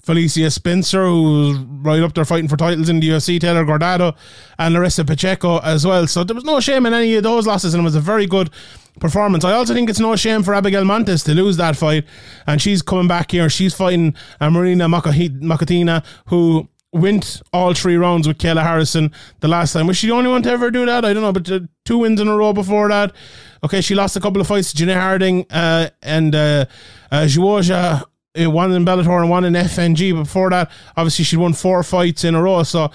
Felicia 0.03 0.51
Spencer, 0.51 1.07
who's 1.07 1.59
right 1.59 2.03
up 2.03 2.15
there 2.15 2.25
fighting 2.25 2.49
for 2.49 2.57
titles 2.57 2.89
in 2.89 3.01
the 3.01 3.09
UFC, 3.11 3.41
Taylor 3.41 3.65
Guardado, 3.65 4.17
and 4.59 4.75
Larissa 4.75 5.05
Pacheco 5.05 5.59
as 5.59 5.87
well. 5.87 6.07
So 6.07 6.25
there 6.25 6.35
was 6.35 6.45
no 6.45 6.61
shame 6.61 6.87
in 6.87 6.95
any 6.95 7.15
of 7.15 7.23
those 7.23 7.47
losses, 7.47 7.75
and 7.75 7.83
it 7.83 7.85
was 7.85 7.95
a 7.95 8.01
very 8.01 8.27
good 8.27 8.51
performance. 8.99 9.45
I 9.45 9.53
also 9.53 9.75
think 9.75 9.91
it's 9.91 10.01
no 10.01 10.17
shame 10.17 10.43
for 10.43 10.55
Abigail 10.55 10.85
Montes 10.85 11.23
to 11.25 11.35
lose 11.35 11.57
that 11.59 11.77
fight, 11.77 12.05
and 12.47 12.61
she's 12.61 12.83
coming 12.83 13.09
back 13.09 13.31
here. 13.31 13.49
She's 13.49 13.75
fighting 13.75 14.15
uh, 14.41 14.51
Marina 14.51 14.89
Mokhnatkina, 14.89 16.05
who 16.27 16.69
went 16.93 17.41
all 17.53 17.73
three 17.75 17.97
rounds 17.97 18.27
with 18.27 18.39
Kayla 18.39 18.63
Harrison 18.63 19.13
the 19.41 19.49
last 19.49 19.73
time. 19.73 19.87
Was 19.87 19.97
she 19.97 20.09
the 20.09 20.13
only 20.13 20.31
one 20.31 20.43
to 20.43 20.51
ever 20.51 20.71
do 20.71 20.87
that? 20.87 21.05
I 21.05 21.13
don't 21.13 21.23
know, 21.23 21.33
but 21.33 21.51
uh, 21.51 21.61
two 21.85 21.99
wins 21.99 22.21
in 22.21 22.29
a 22.29 22.37
row 22.37 22.53
before 22.53 22.89
that. 22.89 23.15
Okay, 23.63 23.81
she 23.81 23.95
lost 23.95 24.17
a 24.17 24.21
couple 24.21 24.41
of 24.41 24.47
fights 24.47 24.73
to 24.73 24.85
Janay 24.85 24.95
Harding 24.95 25.47
uh, 25.51 25.91
and 26.03 26.35
uh, 26.35 26.65
uh, 27.13 27.29
uh, 27.71 28.01
one 28.37 28.73
in 28.73 28.85
Bellator 28.85 29.21
and 29.21 29.31
one 29.31 29.45
in 29.45 29.55
FNG. 29.55 30.15
But 30.15 30.25
before 30.25 30.51
that, 30.51 30.71
obviously, 30.97 31.25
she'd 31.25 31.39
won 31.39 31.53
four 31.53 31.83
fights 31.83 32.25
in 32.25 32.35
a 32.35 32.43
row. 32.43 32.63
So, 32.63 32.91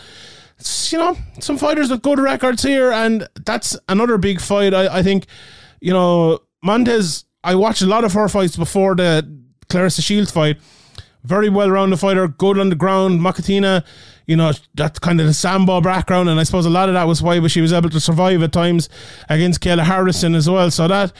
it's, 0.57 0.91
you 0.91 0.97
know, 0.97 1.17
some 1.39 1.57
fighters 1.57 1.89
with 1.91 2.01
good 2.01 2.19
records 2.19 2.63
here, 2.63 2.91
and 2.91 3.27
that's 3.45 3.77
another 3.89 4.17
big 4.17 4.39
fight. 4.39 4.73
I, 4.73 4.99
I 4.99 5.03
think, 5.03 5.25
you 5.81 5.91
know, 5.91 6.39
Montes, 6.63 7.25
I 7.43 7.55
watched 7.55 7.81
a 7.81 7.87
lot 7.87 8.03
of 8.03 8.13
her 8.13 8.27
fights 8.27 8.55
before 8.55 8.95
the 8.95 9.27
Claressa 9.69 10.03
Shields 10.03 10.31
fight 10.31 10.57
very 11.25 11.49
well 11.49 11.69
rounded 11.69 11.99
fighter, 11.99 12.27
good 12.27 12.59
on 12.59 12.69
the 12.69 12.75
ground. 12.75 13.19
Mokhnatkina, 13.19 13.83
you 14.27 14.35
know, 14.35 14.53
that's 14.75 14.99
kind 14.99 15.19
of 15.19 15.27
the 15.27 15.33
Sambo 15.33 15.81
background, 15.81 16.29
and 16.29 16.39
I 16.39 16.43
suppose 16.43 16.65
a 16.65 16.69
lot 16.69 16.87
of 16.87 16.93
that 16.93 17.07
was 17.07 17.21
why 17.21 17.45
she 17.47 17.61
was 17.61 17.73
able 17.73 17.89
to 17.89 17.99
survive 17.99 18.41
at 18.43 18.51
times 18.51 18.89
against 19.27 19.61
Kayla 19.61 19.83
Harrison 19.83 20.35
as 20.35 20.49
well. 20.49 20.69
So 20.71 20.87
that 20.87 21.11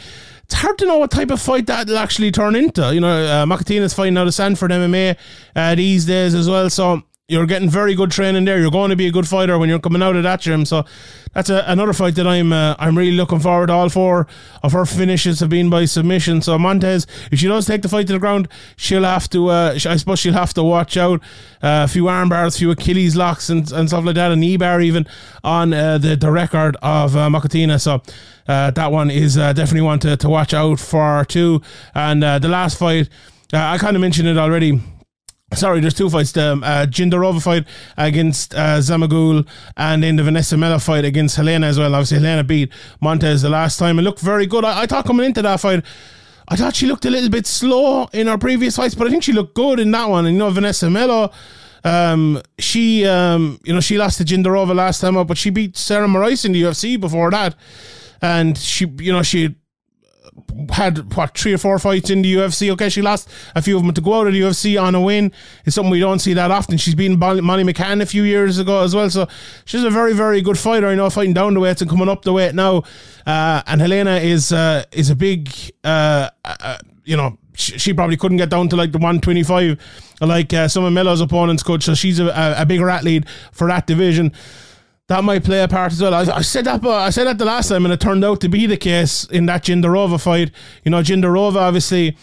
it's 0.45 0.53
hard 0.53 0.77
to 0.77 0.85
know 0.85 0.99
what 0.99 1.09
type 1.09 1.31
of 1.31 1.41
fight 1.41 1.65
that'll 1.65 1.97
actually 1.97 2.31
turn 2.31 2.55
into. 2.55 2.93
You 2.93 2.99
know, 2.99 3.25
uh, 3.25 3.45
Mokhnatkina's 3.45 3.95
fighting 3.95 4.15
out 4.15 4.27
of 4.27 4.33
Sanford 4.33 4.69
MMA 4.69 5.17
uh, 5.55 5.73
these 5.73 6.05
days 6.05 6.35
as 6.35 6.47
well. 6.47 6.69
So 6.69 7.01
you're 7.27 7.47
getting 7.47 7.69
very 7.69 7.95
good 7.95 8.11
training 8.11 8.45
there. 8.45 8.59
You're 8.59 8.69
going 8.69 8.91
to 8.91 8.95
be 8.95 9.07
a 9.07 9.11
good 9.11 9.27
fighter 9.27 9.57
when 9.57 9.67
you're 9.67 9.79
coming 9.79 10.03
out 10.03 10.15
of 10.15 10.21
that 10.23 10.41
gym. 10.41 10.63
So 10.63 10.85
that's 11.33 11.49
a, 11.49 11.63
another 11.65 11.91
fight 11.91 12.13
that 12.15 12.27
I'm 12.27 12.53
uh, 12.53 12.75
I'm 12.77 12.95
really 12.95 13.13
looking 13.13 13.39
forward. 13.39 13.67
to. 13.67 13.73
All 13.73 13.89
four 13.89 14.27
of 14.61 14.73
her 14.73 14.85
finishes 14.85 15.39
have 15.39 15.49
been 15.49 15.71
by 15.71 15.85
submission. 15.85 16.43
So 16.43 16.59
Montes, 16.59 17.07
if 17.31 17.39
she 17.39 17.47
does 17.47 17.65
take 17.65 17.81
the 17.81 17.89
fight 17.89 18.05
to 18.07 18.13
the 18.13 18.19
ground, 18.19 18.47
she'll 18.75 19.03
have 19.03 19.27
to. 19.31 19.47
Uh, 19.49 19.73
I 19.73 19.97
suppose 19.97 20.19
she'll 20.19 20.33
have 20.33 20.53
to 20.53 20.63
watch 20.63 20.97
out 20.97 21.19
uh, 21.63 21.85
a 21.85 21.87
few 21.87 22.07
arm 22.07 22.29
bars, 22.29 22.55
a 22.55 22.59
few 22.59 22.69
Achilles 22.69 23.15
locks, 23.15 23.49
and, 23.49 23.71
and 23.71 23.87
stuff 23.87 24.05
like 24.05 24.15
that, 24.15 24.31
a 24.31 24.35
knee 24.35 24.57
bar 24.57 24.79
even 24.79 25.07
on 25.43 25.73
uh, 25.73 25.97
the 25.97 26.15
the 26.15 26.31
record 26.31 26.77
of 26.81 27.15
uh, 27.15 27.29
Mokhnatkina. 27.29 27.81
So. 27.81 28.01
Uh, 28.47 28.69
that 28.69 28.91
one 28.91 29.09
is 29.09 29.39
uh, 29.39 29.53
definitely 29.53 29.81
one 29.81 29.97
to, 29.97 30.15
to 30.15 30.29
watch 30.29 30.53
out 30.53 30.79
for 30.79 31.25
too. 31.25 31.59
And 31.95 32.21
the 32.21 32.47
last 32.47 32.77
fight, 32.77 33.09
I 33.51 33.79
kind 33.79 33.95
of 33.95 34.01
mentioned 34.03 34.27
it 34.27 34.37
already 34.37 34.79
Sorry, 35.53 35.79
there's 35.79 35.93
two 35.93 36.09
fights. 36.09 36.31
The 36.31 36.53
um, 36.53 36.63
uh, 36.63 36.85
Jindrova 36.89 37.41
fight 37.41 37.67
against 37.97 38.55
uh, 38.55 38.79
Zamzagul 38.79 39.47
and 39.77 40.03
then 40.03 40.15
the 40.15 40.23
Vanessa 40.23 40.57
Melo 40.57 40.79
fight 40.79 41.05
against 41.05 41.35
Helena 41.35 41.67
as 41.67 41.77
well. 41.77 41.93
Obviously, 41.93 42.17
Helena 42.17 42.43
beat 42.43 42.73
Montes 42.99 43.43
the 43.43 43.49
last 43.49 43.77
time 43.77 43.97
and 43.99 44.05
looked 44.05 44.19
very 44.19 44.47
good. 44.47 44.65
I, 44.65 44.81
I 44.81 44.85
thought 44.85 45.05
coming 45.05 45.25
into 45.25 45.41
that 45.43 45.59
fight, 45.59 45.85
I 46.47 46.55
thought 46.55 46.75
she 46.75 46.87
looked 46.87 47.05
a 47.05 47.09
little 47.09 47.29
bit 47.29 47.45
slow 47.45 48.09
in 48.11 48.27
her 48.27 48.37
previous 48.37 48.75
fights, 48.75 48.95
but 48.95 49.07
I 49.07 49.11
think 49.11 49.23
she 49.23 49.33
looked 49.33 49.55
good 49.55 49.79
in 49.79 49.91
that 49.91 50.09
one. 50.09 50.25
And 50.25 50.35
you 50.35 50.39
know, 50.39 50.49
Vanessa 50.49 50.89
Melo, 50.89 51.31
um, 51.83 52.41
she, 52.57 53.05
um, 53.05 53.59
you 53.63 53.73
know, 53.73 53.79
she 53.79 53.97
lost 53.97 54.17
to 54.17 54.25
Jindrova 54.25 54.75
last 54.75 54.99
time 54.99 55.15
up, 55.15 55.27
but 55.27 55.37
she 55.37 55.51
beat 55.51 55.77
Sarah 55.77 56.07
Moras 56.07 56.43
in 56.43 56.51
the 56.51 56.61
UFC 56.63 56.99
before 56.99 57.29
that. 57.31 57.55
And 58.21 58.57
she, 58.57 58.87
you 58.97 59.13
know, 59.13 59.21
she 59.21 59.55
had 60.69 61.13
what 61.13 61.37
three 61.37 61.53
or 61.53 61.57
four 61.57 61.77
fights 61.79 62.09
in 62.09 62.21
the 62.21 62.33
UFC. 62.33 62.71
Okay, 62.71 62.89
she 62.89 63.01
lost 63.01 63.29
a 63.55 63.61
few 63.61 63.77
of 63.77 63.83
them 63.83 63.93
to 63.93 64.01
go 64.01 64.15
out 64.15 64.27
of 64.27 64.33
the 64.33 64.41
UFC 64.41 64.81
on 64.81 64.95
a 64.95 65.01
win 65.01 65.31
It's 65.65 65.75
something 65.75 65.91
we 65.91 65.99
don't 65.99 66.19
see 66.19 66.33
that 66.33 66.51
often. 66.51 66.77
She's 66.77 66.95
been 66.95 67.19
Molly 67.19 67.63
McCann 67.63 68.01
a 68.01 68.05
few 68.05 68.23
years 68.23 68.57
ago 68.59 68.83
as 68.83 68.95
well, 68.95 69.09
so 69.09 69.27
she's 69.65 69.83
a 69.83 69.89
very 69.89 70.13
very 70.13 70.41
good 70.41 70.57
fighter. 70.57 70.89
You 70.89 70.95
know 70.95 71.09
fighting 71.09 71.33
down 71.33 71.53
the 71.53 71.59
weights 71.59 71.81
and 71.81 71.89
coming 71.89 72.09
up 72.09 72.23
the 72.23 72.33
weight 72.33 72.55
now. 72.55 72.83
Uh, 73.25 73.61
and 73.67 73.81
Helena 73.81 74.17
is 74.17 74.51
uh, 74.51 74.83
is 74.91 75.09
a 75.09 75.15
big 75.15 75.49
uh, 75.83 76.29
uh 76.43 76.77
you 77.03 77.17
know 77.17 77.37
she, 77.53 77.77
she, 77.77 77.93
probably 77.93 78.17
couldn't 78.17 78.37
get 78.37 78.49
down 78.49 78.67
to 78.67 78.75
like 78.75 78.91
the 78.91 78.97
125 78.97 79.79
like 80.21 80.53
uh, 80.53 80.67
some 80.67 80.83
of 80.83 80.91
Melo's 80.93 81.21
opponents 81.21 81.63
could. 81.63 81.83
So 81.83 81.93
she's 81.93 82.19
a, 82.19 82.55
a 82.57 82.65
bigger 82.65 82.89
athlete 82.89 83.27
for 83.51 83.67
that 83.67 83.87
division 83.87 84.33
that 85.07 85.23
might 85.23 85.43
play 85.43 85.61
a 85.61 85.67
part 85.67 85.91
as 85.91 86.01
well. 86.01 86.13
I, 86.13 86.37
I 86.37 86.41
said 86.41 86.65
that, 86.65 86.83
I 86.85 87.09
said 87.11 87.25
that 87.25 87.37
the 87.37 87.45
last 87.45 87.69
time, 87.69 87.85
and 87.85 87.93
it 87.93 87.99
turned 87.99 88.25
out 88.25 88.41
to 88.41 88.49
be 88.49 88.65
the 88.65 88.77
case 88.77 89.25
in 89.25 89.45
that 89.45 89.63
Jindrova 89.63 90.21
fight. 90.21 90.51
You 90.83 90.91
know, 90.91 91.01
Jindrova 91.01 91.57
obviously. 91.57 92.17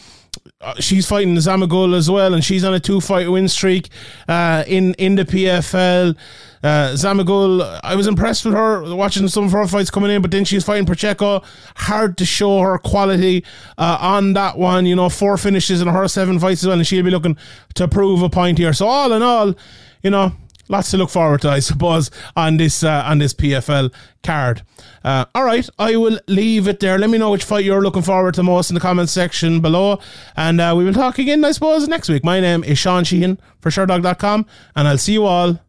Uh, 0.63 0.75
she's 0.81 1.07
fighting 1.07 1.35
Zamzagul 1.35 1.95
as 1.95 2.11
well, 2.11 2.33
and 2.33 2.43
she's 2.43 2.65
on 2.65 2.73
a 2.73 2.81
two-fight 2.81 3.31
win 3.31 3.49
streak 3.49 3.91
uh, 4.29 4.65
in 4.67 4.95
in 4.95 5.17
the 5.17 5.25
PFL. 5.27 6.17
Uh, 6.65 7.81
I 7.85 7.97
was 7.97 8.07
impressed 8.07 8.45
with 8.45 8.55
her 8.55 8.95
watching 8.95 9.27
some 9.29 9.45
of 9.45 9.53
her 9.53 9.67
fights 9.67 9.91
coming 9.91 10.11
in, 10.11 10.23
but 10.23 10.31
then 10.31 10.45
she's 10.45 10.65
fighting 10.65 10.87
Pacheco. 10.87 11.43
Hard 11.77 12.17
to 12.19 12.25
show 12.25 12.61
her 12.61 12.79
quality 12.79 13.45
uh, 13.77 13.99
on 14.01 14.33
that 14.35 14.57
one. 14.57 14.87
You 14.87 14.97
know, 14.97 15.09
four 15.09 15.37
finishes 15.37 15.83
in 15.83 15.89
her 15.89 16.09
seven 16.09 16.39
fights 16.39 16.63
as 16.63 16.69
well, 16.69 16.79
and 16.79 16.87
she'll 16.87 17.05
be 17.05 17.11
looking 17.11 17.37
to 17.75 17.89
prove 17.89 18.23
a 18.23 18.31
point 18.31 18.59
here. 18.59 18.73
So 18.73 18.87
all 18.87 19.13
in 19.13 19.23
all, 19.23 19.55
you 20.03 20.11
know, 20.11 20.33
lots 20.69 20.91
to 20.91 20.97
look 20.97 21.11
forward 21.11 21.43
to, 21.43 21.51
I 21.51 21.61
suppose, 21.61 22.11
on 22.37 22.57
this 22.57 22.83
uh, 22.83 23.03
on 23.07 23.19
this 23.19 23.35
PFL 23.35 23.93
card. 24.23 24.63
Uh, 25.05 25.25
all 25.35 25.45
right, 25.45 25.69
I 25.79 25.97
will 25.97 26.19
leave 26.29 26.69
it 26.69 26.81
there. 26.81 26.99
Let 26.99 27.11
me 27.11 27.19
know 27.19 27.31
which 27.31 27.45
fight 27.45 27.65
you're 27.65 27.83
looking 27.83 28.03
forward 28.03 28.35
to 28.35 28.43
most 28.43 28.71
in 28.71 28.75
the 28.75 28.81
comments 28.81 29.13
section 29.13 29.61
below, 29.61 30.01
and 30.37 30.61
uh, 30.61 30.75
we 30.77 30.85
will 30.85 30.95
talk 30.95 31.19
again, 31.19 31.45
I 31.45 31.53
suppose, 31.53 31.89
next 31.89 32.09
week. 32.09 32.25
My 32.25 32.41
name 32.41 32.65
is 32.65 32.79
Sean 32.79 33.05
Sheehan 33.05 33.39
for 33.61 33.71
Sherdog.com, 33.71 34.47
and 34.77 34.89
I'll 34.89 34.99
see 34.99 35.13
you 35.13 35.25
all 35.25 35.61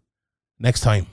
next 0.59 0.81
time. 0.81 1.12